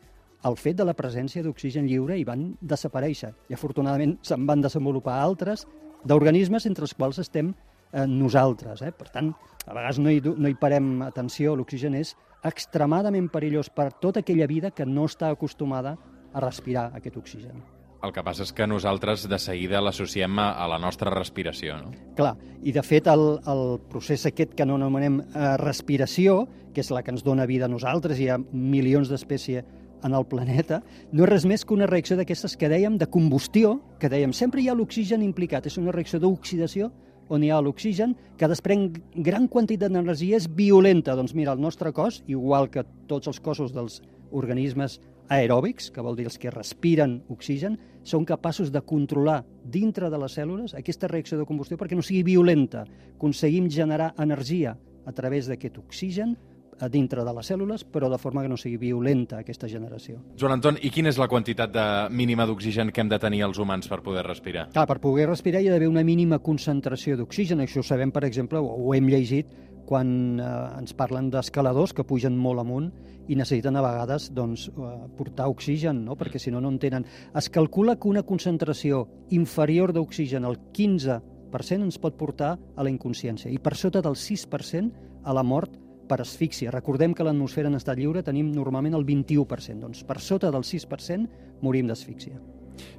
al 0.44 0.58
fet 0.60 0.76
de 0.76 0.84
la 0.84 0.94
presència 0.96 1.42
d'oxigen 1.42 1.86
lliure 1.88 2.18
i 2.18 2.24
van 2.28 2.50
desaparèixer. 2.60 3.32
I 3.48 3.56
afortunadament 3.56 4.18
se'n 4.22 4.44
van 4.46 4.60
desenvolupar 4.60 5.16
altres 5.22 5.64
d'organismes 6.04 6.66
entre 6.68 6.84
els 6.84 6.94
quals 6.94 7.20
estem 7.22 7.54
eh, 7.54 8.06
nosaltres. 8.06 8.82
Eh? 8.84 8.92
Per 8.92 9.08
tant, 9.14 9.32
a 9.64 9.72
vegades 9.72 10.00
no 10.02 10.12
hi, 10.12 10.20
no 10.20 10.50
hi 10.50 10.58
parem 10.60 10.98
atenció, 11.06 11.54
l'oxigen 11.56 11.96
és 11.96 12.12
extremadament 12.44 13.30
perillós 13.32 13.70
per 13.72 13.92
tota 14.02 14.20
aquella 14.20 14.50
vida 14.50 14.70
que 14.70 14.84
no 14.84 15.06
està 15.08 15.32
acostumada 15.32 15.96
a 16.34 16.44
respirar 16.44 16.90
aquest 16.92 17.16
oxigen. 17.16 17.62
El 18.04 18.12
que 18.12 18.24
passa 18.24 18.44
és 18.44 18.52
que 18.52 18.66
nosaltres 18.68 19.24
de 19.30 19.38
seguida 19.40 19.80
l'associem 19.80 20.36
a, 20.42 20.50
a 20.60 20.66
la 20.68 20.78
nostra 20.82 21.12
respiració, 21.14 21.78
no? 21.80 21.92
Clar, 22.18 22.34
i 22.62 22.74
de 22.76 22.82
fet 22.84 23.08
el, 23.08 23.24
el 23.48 23.64
procés 23.90 24.26
aquest 24.28 24.52
que 24.58 24.66
no 24.68 24.76
anomenem 24.76 25.22
eh, 25.22 25.54
respiració, 25.62 26.42
que 26.74 26.84
és 26.84 26.90
la 26.92 27.00
que 27.04 27.14
ens 27.14 27.24
dona 27.24 27.48
vida 27.48 27.64
a 27.64 27.72
nosaltres, 27.72 28.20
hi 28.20 28.28
ha 28.28 28.36
milions 28.52 29.08
d'espècies 29.08 29.64
en 30.04 30.12
el 30.12 30.26
planeta, 30.28 30.82
no 31.16 31.24
és 31.24 31.30
res 31.30 31.46
més 31.48 31.64
que 31.64 31.72
una 31.72 31.88
reacció 31.88 32.18
d'aquestes 32.18 32.58
que 32.60 32.68
dèiem 32.68 32.98
de 33.00 33.08
combustió, 33.08 33.78
que 34.00 34.12
dèiem 34.12 34.34
sempre 34.36 34.60
hi 34.60 34.68
ha 34.68 34.76
l'oxigen 34.76 35.24
implicat, 35.24 35.64
és 35.70 35.80
una 35.80 35.94
reacció 35.96 36.20
d'oxidació 36.20 36.90
on 37.32 37.40
hi 37.40 37.48
ha 37.48 37.60
l'oxigen, 37.64 38.12
que 38.36 38.48
desprèn 38.50 38.90
gran 39.24 39.48
quantitat 39.48 39.92
d'energia, 39.92 40.36
és 40.36 40.44
violenta. 40.44 41.14
Doncs 41.16 41.32
mira, 41.32 41.54
el 41.56 41.62
nostre 41.62 41.92
cos, 41.96 42.20
igual 42.28 42.68
que 42.68 42.84
tots 43.08 43.32
els 43.32 43.40
cossos 43.40 43.72
dels 43.72 44.02
organismes 44.30 44.98
aeròbics, 45.32 45.90
que 45.90 46.02
vol 46.04 46.16
dir 46.16 46.26
els 46.28 46.38
que 46.38 46.52
respiren 46.52 47.20
oxigen, 47.32 47.78
són 48.04 48.26
capaços 48.28 48.72
de 48.72 48.82
controlar 48.84 49.42
dintre 49.64 50.10
de 50.12 50.18
les 50.20 50.34
cèl·lules 50.36 50.74
aquesta 50.76 51.08
reacció 51.08 51.38
de 51.40 51.46
combustió 51.48 51.78
perquè 51.80 51.96
no 51.96 52.04
sigui 52.04 52.22
violenta. 52.34 52.84
Aconseguim 53.16 53.70
generar 53.72 54.12
energia 54.20 54.76
a 55.04 55.12
través 55.12 55.48
d'aquest 55.48 55.78
oxigen 55.80 56.36
a 56.80 56.88
dintre 56.88 57.22
de 57.24 57.32
les 57.32 57.48
cèl·lules, 57.50 57.84
però 57.86 58.08
de 58.10 58.18
forma 58.18 58.42
que 58.42 58.50
no 58.50 58.56
sigui 58.58 58.76
violenta 58.80 59.38
aquesta 59.40 59.68
generació. 59.70 60.18
Joan 60.40 60.56
Anton, 60.56 60.78
i 60.82 60.90
quina 60.90 61.12
és 61.12 61.20
la 61.20 61.28
quantitat 61.30 61.72
de 61.72 61.84
mínima 62.10 62.46
d'oxigen 62.50 62.90
que 62.90 63.04
hem 63.04 63.12
de 63.12 63.18
tenir 63.22 63.44
els 63.46 63.60
humans 63.62 63.88
per 63.90 64.00
poder 64.02 64.24
respirar? 64.26 64.68
Clar, 64.74 64.86
per 64.90 64.98
poder 65.02 65.28
respirar 65.30 65.62
hi 65.62 65.70
ha 65.70 65.76
d'haver 65.76 65.88
una 65.88 66.04
mínima 66.04 66.40
concentració 66.42 67.16
d'oxigen. 67.20 67.62
Això 67.62 67.80
ho 67.80 67.86
sabem, 67.86 68.10
per 68.10 68.24
exemple, 68.26 68.58
o 68.58 68.74
ho 68.74 68.94
hem 68.94 69.08
llegit 69.08 69.54
quan 69.86 70.40
eh, 70.40 70.78
ens 70.78 70.94
parlen 70.96 71.30
d'escaladors 71.32 71.94
que 71.94 72.06
pugen 72.06 72.36
molt 72.40 72.62
amunt 72.62 72.90
i 73.28 73.36
necessiten 73.36 73.76
a 73.76 73.84
vegades 73.84 74.30
doncs, 74.36 74.66
eh, 74.68 74.94
portar 75.16 75.48
oxigen, 75.52 76.04
no? 76.04 76.16
perquè 76.16 76.40
si 76.40 76.52
no, 76.52 76.60
no 76.60 76.72
en 76.72 76.80
tenen. 76.80 77.06
Es 77.36 77.48
calcula 77.50 77.96
que 77.96 78.08
una 78.08 78.24
concentració 78.24 79.04
inferior 79.30 79.94
d'oxigen 79.96 80.44
al 80.44 80.58
15% 80.72 81.80
ens 81.84 82.00
pot 82.02 82.18
portar 82.18 82.56
a 82.56 82.84
la 82.84 82.92
inconsciència 82.92 83.52
i 83.52 83.60
per 83.62 83.76
sota 83.78 84.02
del 84.04 84.18
6% 84.18 85.22
a 85.24 85.36
la 85.36 85.44
mort 85.46 85.78
per 86.08 86.20
asfíxia. 86.20 86.72
Recordem 86.74 87.14
que 87.14 87.24
l'atmosfera 87.24 87.70
en 87.70 87.78
estat 87.78 87.98
lliure 87.98 88.24
tenim 88.24 88.50
normalment 88.52 88.96
el 88.98 89.06
21%, 89.08 89.80
doncs 89.80 90.04
per 90.04 90.20
sota 90.20 90.52
del 90.52 90.66
6% 90.68 91.62
morim 91.64 91.88
d'asfíxia. 91.88 92.36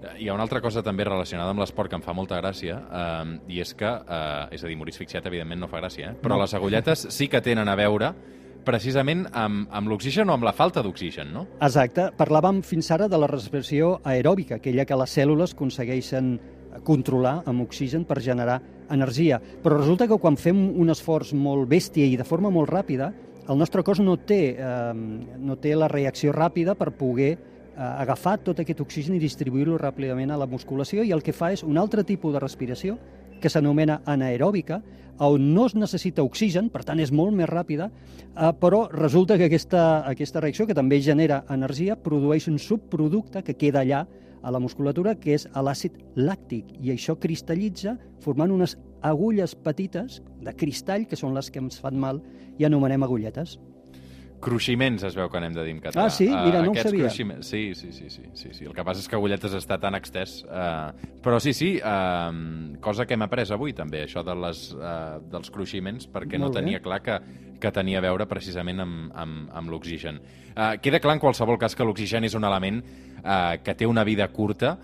Eh, 0.01 0.23
Hi 0.23 0.29
ha 0.29 0.33
una 0.33 0.43
altra 0.43 0.61
cosa 0.61 0.83
també 0.83 1.03
relacionada 1.03 1.49
amb 1.51 1.59
l'esport 1.59 1.89
que 1.89 1.95
em 1.99 2.01
fa 2.05 2.13
molta 2.13 2.39
gràcia, 2.41 2.77
eh, 2.79 3.39
i 3.55 3.59
és 3.61 3.73
que, 3.75 3.85
eh, 3.87 4.47
és 4.55 4.63
a 4.63 4.67
dir, 4.67 4.77
morir 4.77 4.93
asfixiat 4.93 5.25
evidentment 5.25 5.59
no 5.61 5.67
fa 5.67 5.81
gràcia, 5.81 6.11
eh? 6.11 6.15
però 6.21 6.35
No. 6.35 6.41
les 6.41 6.53
agulletes 6.53 7.07
sí 7.17 7.27
que 7.27 7.41
tenen 7.41 7.67
a 7.69 7.75
veure 7.75 8.13
precisament 8.65 9.27
amb, 9.31 9.67
amb 9.69 9.87
l'oxigen 9.91 10.29
o 10.29 10.33
amb 10.33 10.43
la 10.43 10.51
falta 10.53 10.81
d'oxigen, 10.81 11.31
no? 11.33 11.45
Exacte. 11.61 12.09
Parlàvem 12.17 12.63
fins 12.65 12.89
ara 12.91 13.07
de 13.07 13.17
la 13.21 13.27
respiració 13.29 13.99
aeròbica, 14.03 14.55
aquella 14.57 14.85
que 14.85 14.95
les 14.97 15.13
cèl·lules 15.17 15.53
aconsegueixen 15.53 16.39
controlar 16.83 17.43
amb 17.45 17.61
oxigen 17.61 18.03
per 18.09 18.19
generar 18.25 18.57
energia. 18.91 19.37
Però 19.63 19.77
resulta 19.77 20.07
que 20.09 20.17
quan 20.17 20.35
fem 20.35 20.57
un 20.81 20.89
esforç 20.89 21.31
molt 21.37 21.69
bèstia 21.69 22.05
i 22.09 22.17
de 22.17 22.25
forma 22.25 22.49
molt 22.49 22.69
ràpida, 22.73 23.11
el 23.47 23.57
nostre 23.61 23.83
cos 23.85 23.99
no 24.01 24.17
té, 24.17 24.55
eh, 24.57 24.93
no 25.37 25.55
té 25.61 25.75
la 25.77 25.87
reacció 25.87 26.33
ràpida 26.33 26.73
per 26.75 26.91
poder 26.97 27.37
agafar 27.75 28.37
tot 28.43 28.59
aquest 28.59 28.81
oxigen 28.81 29.15
i 29.15 29.21
distribuir-lo 29.21 29.77
ràpidament 29.77 30.31
a 30.31 30.39
la 30.39 30.47
musculació 30.47 31.03
i 31.03 31.11
el 31.11 31.23
que 31.23 31.35
fa 31.35 31.51
és 31.51 31.63
un 31.63 31.77
altre 31.77 32.03
tipus 32.03 32.33
de 32.33 32.39
respiració 32.39 32.97
que 33.41 33.51
s'anomena 33.51 34.01
anaeròbica, 34.05 34.81
on 35.19 35.53
no 35.53 35.65
es 35.67 35.75
necessita 35.75 36.23
oxigen, 36.23 36.69
per 36.71 36.83
tant 36.87 36.99
és 36.99 37.11
molt 37.11 37.35
més 37.35 37.47
ràpida, 37.49 37.89
eh, 37.89 38.51
però 38.59 38.85
resulta 38.91 39.37
que 39.37 39.47
aquesta, 39.47 40.03
aquesta 40.07 40.41
reacció, 40.43 40.67
que 40.67 40.75
també 40.75 40.99
genera 41.01 41.43
energia, 41.49 41.95
produeix 41.95 42.47
un 42.51 42.59
subproducte 42.59 43.43
que 43.43 43.55
queda 43.55 43.83
allà 43.83 44.05
a 44.45 44.51
la 44.51 44.59
musculatura, 44.59 45.15
que 45.15 45.33
és 45.33 45.47
l'àcid 45.55 45.95
làctic, 46.15 46.75
i 46.81 46.91
això 46.93 47.15
cristal·litza 47.17 47.95
formant 48.21 48.51
unes 48.51 48.77
agulles 49.01 49.55
petites 49.55 50.21
de 50.41 50.53
cristall, 50.53 51.07
que 51.07 51.17
són 51.17 51.33
les 51.33 51.49
que 51.49 51.63
ens 51.63 51.79
fan 51.81 51.97
mal, 51.97 52.21
i 52.57 52.65
anomenem 52.65 53.03
agulletes. 53.03 53.57
Cruiximents 54.41 55.03
es 55.07 55.15
veu 55.17 55.29
que 55.31 55.39
n'hem 55.41 55.53
de 55.55 55.63
dir 55.65 55.71
en 55.73 55.79
català. 55.81 56.05
Ah, 56.05 56.09
sí? 56.13 56.27
Mira, 56.27 56.61
no 56.61 56.69
ho 56.69 56.73
Aquests 56.75 56.89
sabia. 56.91 57.07
cruiximents- 57.07 57.43
Sí, 57.49 57.73
sí, 57.73 57.91
sí, 57.91 58.09
sí, 58.09 58.21
sí, 58.33 58.49
sí. 58.53 58.65
El 58.65 58.73
que 58.73 58.83
passa 58.83 58.99
és 59.01 59.07
que 59.07 59.15
agulletes 59.15 59.53
està 59.53 59.79
tan 59.79 59.95
extès. 59.95 60.43
Uh, 60.43 60.91
però 61.23 61.39
sí, 61.39 61.53
sí, 61.53 61.79
uh, 61.81 62.77
cosa 62.81 63.05
que 63.05 63.13
hem 63.15 63.21
après 63.25 63.49
avui 63.51 63.73
també, 63.73 64.03
això 64.05 64.23
de 64.23 64.35
les, 64.35 64.73
uh, 64.73 65.19
dels 65.31 65.49
cruiximents, 65.49 66.07
perquè 66.11 66.37
Molt 66.37 66.41
no 66.41 66.49
bé. 66.53 66.61
tenia 66.61 66.79
clar 66.81 67.01
que, 67.01 67.19
que 67.59 67.71
tenia 67.71 67.97
a 67.99 68.01
veure 68.01 68.27
precisament 68.27 68.79
amb, 68.81 69.11
amb, 69.15 69.49
amb 69.53 69.69
l'oxigen. 69.71 70.19
Uh, 70.55 70.77
queda 70.81 70.99
clar 70.99 71.15
en 71.15 71.19
qualsevol 71.19 71.57
cas 71.57 71.75
que 71.75 71.83
l'oxigen 71.83 72.23
és 72.23 72.35
un 72.35 72.43
element 72.43 72.83
uh, 73.23 73.57
que 73.63 73.73
té 73.75 73.85
una 73.87 74.03
vida 74.03 74.27
curta, 74.29 74.77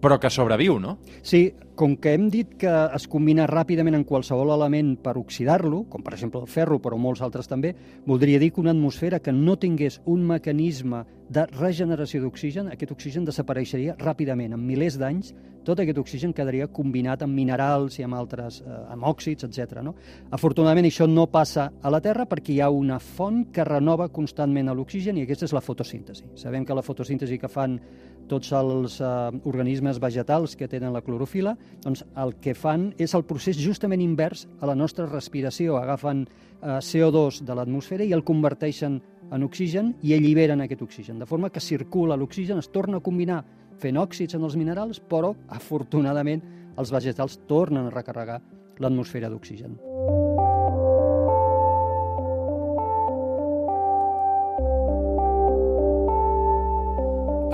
però 0.00 0.18
que 0.20 0.30
sobreviu, 0.30 0.78
no? 0.78 0.98
Sí, 1.22 1.52
com 1.78 1.96
que 1.96 2.12
hem 2.14 2.28
dit 2.30 2.56
que 2.58 2.70
es 2.94 3.06
combina 3.10 3.46
ràpidament 3.50 3.94
en 3.98 4.04
qualsevol 4.06 4.50
element 4.54 4.96
per 5.02 5.16
oxidar-lo, 5.18 5.84
com 5.90 6.02
per 6.02 6.16
exemple 6.16 6.42
el 6.42 6.50
ferro, 6.50 6.80
però 6.82 6.98
molts 6.98 7.22
altres 7.22 7.50
també, 7.50 7.74
voldria 8.06 8.40
dir 8.42 8.50
que 8.52 8.62
una 8.62 8.74
atmosfera 8.74 9.20
que 9.22 9.34
no 9.34 9.58
tingués 9.58 10.00
un 10.06 10.24
mecanisme 10.26 11.04
de 11.28 11.44
regeneració 11.52 12.22
d'oxigen, 12.22 12.72
aquest 12.72 12.94
oxigen 12.94 13.26
desapareixeria 13.28 13.94
ràpidament. 14.00 14.54
En 14.56 14.64
milers 14.64 14.96
d'anys, 14.98 15.34
tot 15.68 15.82
aquest 15.82 15.98
oxigen 16.00 16.32
quedaria 16.32 16.70
combinat 16.72 17.22
amb 17.22 17.36
minerals 17.36 17.98
i 18.00 18.04
amb 18.06 18.16
altres, 18.16 18.62
eh, 18.62 18.76
amb 18.94 19.04
òxids, 19.04 19.44
etc. 19.44 19.82
No? 19.84 19.94
Afortunadament, 20.32 20.88
això 20.88 21.06
no 21.06 21.26
passa 21.28 21.68
a 21.82 21.90
la 21.92 22.00
Terra 22.00 22.24
perquè 22.26 22.54
hi 22.54 22.60
ha 22.64 22.70
una 22.70 22.98
font 22.98 23.44
que 23.52 23.66
renova 23.68 24.08
constantment 24.08 24.72
l'oxigen 24.72 25.18
i 25.18 25.26
aquesta 25.26 25.44
és 25.44 25.52
la 25.52 25.60
fotosíntesi. 25.60 26.24
Sabem 26.34 26.64
que 26.64 26.74
la 26.74 26.82
fotosíntesi 26.82 27.38
que 27.38 27.52
fan 27.52 27.78
tots 28.28 28.52
els 28.56 28.98
eh, 29.00 29.08
organismes 29.48 29.98
vegetals 30.02 30.54
que 30.56 30.68
tenen 30.70 30.92
la 30.94 31.02
clorofila, 31.04 31.54
doncs 31.84 32.04
el 32.16 32.36
que 32.42 32.54
fan 32.54 32.90
és 33.00 33.14
el 33.16 33.24
procés 33.28 33.58
justament 33.60 34.02
invers 34.04 34.46
a 34.60 34.68
la 34.70 34.76
nostra 34.78 35.08
respiració. 35.08 35.78
Agafen 35.80 36.26
eh, 36.26 36.78
CO2 36.84 37.42
de 37.48 37.56
l'atmosfera 37.56 38.06
i 38.06 38.14
el 38.16 38.24
converteixen 38.24 39.00
en 39.32 39.44
oxigen 39.44 39.92
i 40.02 40.14
alliberen 40.16 40.62
aquest 40.64 40.84
oxigen, 40.86 41.18
de 41.18 41.26
forma 41.28 41.50
que 41.50 41.60
circula 41.60 42.16
l'oxigen, 42.16 42.58
es 42.62 42.70
torna 42.72 43.00
a 43.00 43.04
combinar 43.04 43.42
fent 43.78 43.98
òxids 44.00 44.38
en 44.38 44.46
els 44.46 44.56
minerals, 44.58 45.00
però 45.00 45.34
afortunadament 45.54 46.42
els 46.78 46.94
vegetals 46.94 47.40
tornen 47.50 47.86
a 47.86 47.94
recarregar 47.94 48.40
l'atmosfera 48.78 49.30
d'oxigen. 49.30 49.78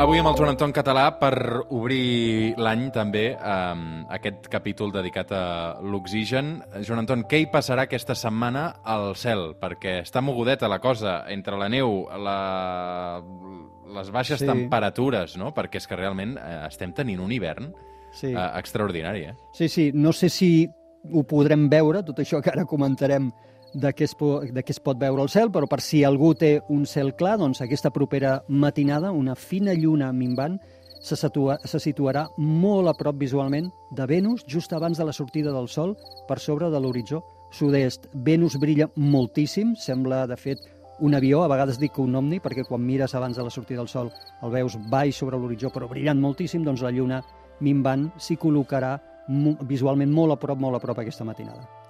Avui 0.05 0.19
amb 0.21 0.29
el 0.29 0.35
Joan 0.37 0.51
Anton 0.53 0.73
Català 0.77 1.05
per 1.17 1.33
obrir 1.73 2.53
l'any 2.61 2.91
també 2.93 3.23
eh, 3.33 3.85
aquest 4.13 4.51
capítol 4.53 4.91
dedicat 4.93 5.31
a 5.33 5.45
l'oxigen. 5.81 6.59
Joan 6.85 7.01
Anton, 7.05 7.23
què 7.31 7.41
hi 7.41 7.47
passarà 7.53 7.87
aquesta 7.87 8.13
setmana 8.19 8.67
al 8.85 9.15
cel? 9.17 9.55
Perquè 9.61 9.95
està 10.03 10.21
mogudeta 10.21 10.69
la 10.69 10.79
cosa 10.85 11.23
entre 11.33 11.57
la 11.57 11.71
neu, 11.73 12.03
la... 12.21 12.37
les 13.97 14.11
baixes 14.13 14.43
Sí. 14.43 14.47
temperatures, 14.51 15.39
no? 15.41 15.55
Perquè 15.57 15.81
és 15.81 15.89
que 15.89 15.97
realment 15.97 16.37
eh, 16.37 16.61
estem 16.69 16.93
tenint 16.93 17.21
un 17.25 17.33
hivern 17.33 17.73
Sí. 18.13 18.35
eh, 18.35 18.47
extraordinari, 18.61 19.25
eh? 19.31 19.35
Sí, 19.57 19.71
sí, 19.73 19.91
no 19.95 20.13
sé 20.13 20.29
si 20.29 20.69
ho 21.13 21.25
podrem 21.25 21.69
veure, 21.73 22.03
tot 22.05 22.21
això 22.21 22.43
que 22.45 22.53
ara 22.53 22.67
comentarem 22.69 23.33
de 23.75 23.91
què, 23.93 24.07
es 24.07 24.15
po 24.15 24.39
de 24.47 24.63
què 24.63 24.73
es 24.73 24.81
pot 24.81 24.99
veure 24.99 25.23
el 25.23 25.31
cel, 25.33 25.51
però 25.53 25.69
per 25.71 25.81
si 25.83 26.05
algú 26.07 26.33
té 26.39 26.57
un 26.71 26.87
cel 26.87 27.13
clar, 27.19 27.37
doncs 27.43 27.61
aquesta 27.61 27.91
propera 27.91 28.39
matinada, 28.49 29.11
una 29.13 29.35
fina 29.35 29.75
lluna 29.75 30.13
minvant, 30.15 30.61
se, 31.05 31.19
situa 31.21 31.59
se 31.69 31.81
situarà 31.83 32.25
molt 32.39 32.89
a 32.89 32.95
prop 32.97 33.19
visualment 33.21 33.69
de 33.93 34.07
Venus, 34.09 34.47
just 34.49 34.73
abans 34.73 34.99
de 34.99 35.05
la 35.05 35.13
sortida 35.13 35.53
del 35.53 35.69
Sol, 35.69 35.97
per 36.29 36.39
sobre 36.41 36.71
de 36.71 36.81
l'horitzó 36.81 37.21
sud-est. 37.55 38.09
Venus 38.15 38.57
brilla 38.59 38.89
moltíssim, 38.97 39.75
sembla, 39.79 40.25
de 40.27 40.39
fet, 40.41 40.65
un 41.05 41.15
avió, 41.15 41.43
a 41.43 41.51
vegades 41.51 41.79
dic 41.83 41.99
un 41.99 42.15
omni, 42.17 42.41
perquè 42.41 42.65
quan 42.67 42.83
mires 42.83 43.15
abans 43.15 43.37
de 43.37 43.45
la 43.45 43.53
sortida 43.53 43.83
del 43.83 43.91
Sol 43.91 44.11
el 44.43 44.55
veus 44.55 44.79
baix 44.91 45.19
sobre 45.19 45.39
l'horitzó, 45.39 45.71
però 45.75 45.91
brillant 45.91 46.21
moltíssim, 46.23 46.65
doncs 46.65 46.83
la 46.83 46.95
lluna 46.95 47.23
minvant 47.61 48.11
s'hi 48.19 48.39
col·locarà 48.41 48.97
visualment 49.69 50.13
molt 50.13 50.35
a 50.35 50.41
prop, 50.41 50.61
molt 50.61 50.79
a 50.79 50.83
prop 50.83 51.01
aquesta 51.01 51.27
matinada. 51.27 51.84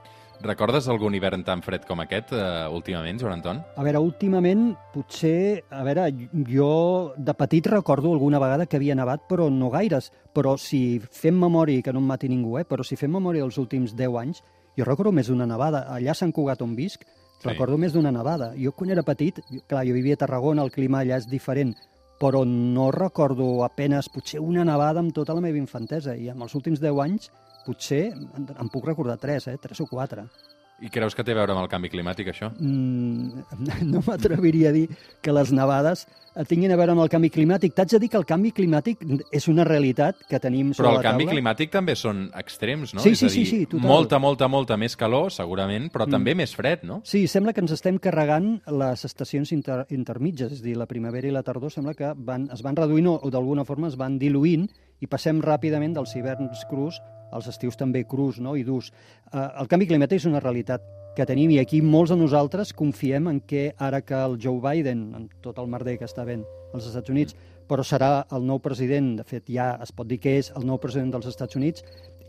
Recordes 0.45 0.87
algun 0.93 1.15
hivern 1.17 1.41
tan 1.41 1.63
fred 1.65 1.87
com 1.89 2.03
aquest 2.03 2.35
eh, 2.37 2.67
últimament, 2.69 3.17
Joan 3.21 3.39
Anton? 3.39 3.63
A 3.81 3.85
veure, 3.87 4.03
últimament, 4.05 4.75
potser... 4.93 5.63
A 5.73 5.81
veure, 5.87 6.05
jo 6.51 7.15
de 7.17 7.33
petit 7.39 7.65
recordo 7.73 8.13
alguna 8.13 8.39
vegada 8.43 8.67
que 8.69 8.77
havia 8.77 8.97
nevat, 8.99 9.25
però 9.31 9.49
no 9.49 9.71
gaires. 9.73 10.11
Però 10.37 10.59
si 10.61 11.01
fem 11.01 11.39
memòria, 11.41 11.81
que 11.81 11.95
no 11.97 12.03
em 12.03 12.11
mati 12.13 12.29
ningú, 12.29 12.59
eh? 12.61 12.67
però 12.69 12.85
si 12.85 12.99
fem 13.01 13.15
memòria 13.17 13.41
dels 13.47 13.57
últims 13.63 13.97
10 13.97 14.19
anys, 14.21 14.43
jo 14.77 14.85
recordo 14.85 15.15
més 15.17 15.33
d'una 15.33 15.49
nevada. 15.49 15.87
Allà 15.95 16.13
a 16.13 16.19
Sant 16.19 16.35
Cugat 16.37 16.61
on 16.63 16.77
visc, 16.77 17.07
Sí. 17.45 17.49
recordo 17.49 17.77
més 17.77 17.93
d'una 17.93 18.13
nevada. 18.13 18.53
Jo 18.57 18.73
quan 18.73 18.91
era 18.91 19.03
petit, 19.03 19.41
clar, 19.69 19.83
jo 19.85 19.93
vivia 19.93 20.15
a 20.15 20.21
Tarragona, 20.23 20.63
el 20.63 20.71
clima 20.71 21.01
allà 21.01 21.19
és 21.19 21.27
diferent, 21.29 21.75
però 22.21 22.45
no 22.47 22.91
recordo 22.95 23.65
apenes 23.65 24.09
potser 24.09 24.41
una 24.41 24.65
nevada 24.65 25.01
amb 25.01 25.13
tota 25.13 25.35
la 25.35 25.43
meva 25.45 25.59
infantesa. 25.59 26.15
I 26.17 26.31
en 26.33 26.41
els 26.41 26.55
últims 26.55 26.81
10 26.81 27.01
anys, 27.05 27.31
potser, 27.67 28.07
en, 28.15 28.69
puc 28.73 28.87
recordar 28.87 29.19
3, 29.19 29.49
eh? 29.55 29.59
3 29.63 29.81
o 29.81 29.87
4. 29.91 30.29
I 30.83 30.89
creus 30.91 31.15
que 31.15 31.23
té 31.23 31.31
a 31.31 31.37
veure 31.39 31.53
amb 31.55 31.63
el 31.63 31.69
canvi 31.71 31.89
climàtic, 31.89 32.33
això? 32.33 32.49
Mm, 32.59 33.45
no 33.93 34.01
m'atreviria 34.05 34.73
a 34.73 34.75
dir 34.75 34.89
que 35.23 35.33
les 35.33 35.53
nevades 35.55 36.03
eh, 36.35 36.43
tinguin 36.51 36.73
a 36.75 36.77
veure 36.77 36.93
amb 36.97 37.05
el 37.05 37.09
canvi 37.13 37.31
climàtic. 37.31 37.77
T'haig 37.77 37.93
de 37.95 38.01
dir 38.03 38.09
que 38.11 38.19
el 38.19 38.27
canvi 38.27 38.51
climàtic 38.53 39.05
és 39.33 39.47
una 39.49 39.63
realitat 39.65 40.19
que 40.29 40.41
tenim 40.43 40.73
sobre 40.75 40.89
Però 40.89 40.97
el 40.97 40.99
la 40.99 41.05
canvi 41.07 41.29
taula. 41.29 41.37
climàtic 41.37 41.71
també 41.73 41.95
són 41.97 42.25
extrems, 42.37 42.93
no? 42.99 43.05
Sí, 43.07 43.15
és 43.15 43.23
sí, 43.23 43.29
a 43.29 43.31
dir, 43.31 43.45
sí, 43.47 43.61
sí, 43.63 43.67
total. 43.71 43.87
molta, 43.87 44.19
molta, 44.19 44.49
molta 44.51 44.77
més 44.77 44.99
calor, 44.99 45.31
segurament, 45.33 45.87
però 45.95 46.09
Mm. 46.09 46.17
també 46.19 46.35
més 46.35 46.57
fred, 46.59 46.83
no? 46.83 47.01
Sí, 47.05 47.29
sembla 47.31 47.55
que 47.55 47.63
ens 47.63 47.71
estem 47.79 47.99
carregant 48.03 48.61
les 48.67 49.05
estacions 49.07 49.53
inter 49.55 49.87
intermitges, 49.95 50.53
és 50.59 50.61
a 50.61 50.65
dir, 50.65 50.77
la 50.77 50.87
primavera 50.91 51.29
i 51.31 51.31
la 51.31 51.45
tardor 51.47 51.71
sembla 51.71 51.95
que 51.95 52.13
van, 52.17 52.51
es 52.53 52.63
van 52.67 52.75
reduint 52.77 53.07
o, 53.07 53.21
o 53.23 53.31
d'alguna 53.31 53.65
forma 53.65 53.87
es 53.89 53.97
van 53.97 54.19
diluint 54.19 54.67
i 55.01 55.07
passem 55.07 55.41
ràpidament 55.41 55.95
dels 55.95 56.17
hiverns 56.19 56.67
crus 56.69 56.99
als 57.35 57.49
estius 57.51 57.79
també 57.81 58.05
crus 58.09 58.41
no? 58.41 58.55
i 58.57 58.65
durs. 58.65 58.93
Uh, 59.33 59.49
el 59.63 59.71
canvi 59.71 59.89
climàtic 59.91 60.23
és 60.23 60.29
una 60.31 60.43
realitat 60.43 60.85
que 61.15 61.27
tenim 61.27 61.53
i 61.55 61.61
aquí 61.63 61.81
molts 61.83 62.11
de 62.11 62.19
nosaltres 62.19 62.73
confiem 62.75 63.29
en 63.31 63.41
que 63.47 63.69
ara 63.79 64.01
que 64.03 64.19
el 64.19 64.39
Joe 64.43 64.63
Biden, 64.63 65.07
amb 65.15 65.35
tot 65.43 65.59
el 65.63 65.71
merder 65.71 65.99
que 66.01 66.09
està 66.09 66.25
ben 66.27 66.43
als 66.75 66.89
Estats 66.91 67.13
Units, 67.13 67.37
però 67.71 67.85
serà 67.87 68.25
el 68.35 68.45
nou 68.47 68.59
president, 68.61 69.15
de 69.21 69.25
fet 69.27 69.47
ja 69.51 69.75
es 69.83 69.93
pot 69.95 70.09
dir 70.11 70.19
que 70.21 70.39
és 70.41 70.51
el 70.59 70.67
nou 70.67 70.81
president 70.83 71.15
dels 71.15 71.31
Estats 71.31 71.57
Units, 71.57 71.85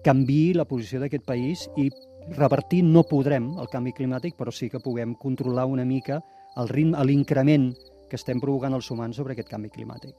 canvi 0.06 0.54
la 0.54 0.68
posició 0.70 1.02
d'aquest 1.02 1.26
país 1.26 1.66
i 1.82 1.90
revertir 2.38 2.84
no 2.86 3.04
podrem 3.10 3.52
el 3.62 3.70
canvi 3.72 3.94
climàtic, 3.98 4.38
però 4.38 4.54
sí 4.54 4.70
que 4.70 4.82
puguem 4.82 5.16
controlar 5.18 5.66
una 5.66 5.86
mica 5.86 6.22
el 6.56 6.70
ritme, 6.70 7.02
l'increment 7.04 7.72
que 8.10 8.20
estem 8.20 8.40
provocant 8.40 8.74
els 8.78 8.90
humans 8.92 9.18
sobre 9.18 9.34
aquest 9.34 9.50
canvi 9.50 9.72
climàtic. 9.74 10.14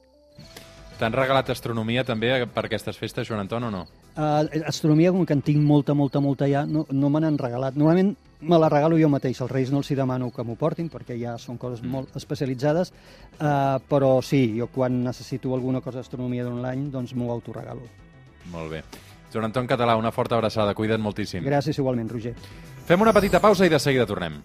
T'han 0.97 1.13
regalat 1.13 1.49
astronomia 1.53 2.03
també 2.03 2.31
per 2.53 2.65
aquestes 2.65 2.97
festes, 2.97 3.27
Joan 3.29 3.45
Anton, 3.45 3.67
o 3.69 3.71
no? 3.73 3.85
Uh, 4.17 4.63
astronomia, 4.65 5.11
com 5.13 5.27
que 5.29 5.35
en 5.37 5.43
tinc 5.45 5.61
molta, 5.61 5.93
molta, 5.93 6.19
molta 6.19 6.47
ja, 6.49 6.63
no, 6.65 6.87
no 6.89 7.11
me 7.13 7.21
n'han 7.21 7.37
regalat. 7.37 7.75
Normalment 7.77 8.15
me 8.41 8.57
la 8.57 8.69
regalo 8.69 8.97
jo 8.97 9.09
mateix, 9.13 9.39
als 9.41 9.51
Reis 9.51 9.69
no 9.69 9.83
els 9.83 9.91
hi 9.91 9.97
demano 9.97 10.31
que 10.33 10.45
m'ho 10.45 10.55
portin, 10.57 10.89
perquè 10.89 11.19
ja 11.21 11.35
són 11.41 11.59
coses 11.61 11.83
molt 11.85 12.15
especialitzades, 12.17 12.93
uh, 13.37 13.77
però 13.89 14.15
sí, 14.25 14.41
jo 14.57 14.71
quan 14.73 15.03
necessito 15.05 15.53
alguna 15.53 15.83
cosa 15.85 16.01
d'astronomia 16.01 16.47
d'un 16.47 16.65
any, 16.65 16.89
doncs 16.93 17.13
m'ho 17.13 17.29
autoregalo. 17.33 17.85
Molt 18.53 18.73
bé. 18.73 18.81
Joan 19.33 19.51
Anton 19.51 19.67
Català, 19.69 19.97
una 19.99 20.11
forta 20.15 20.37
abraçada, 20.37 20.73
cuida't 20.73 21.03
moltíssim. 21.03 21.45
Gràcies 21.45 21.77
igualment, 21.77 22.09
Roger. 22.09 22.33
Fem 22.87 23.01
una 23.03 23.13
petita 23.13 23.43
pausa 23.43 23.67
i 23.67 23.73
de 23.73 23.79
seguida 23.83 24.07
tornem. 24.09 24.41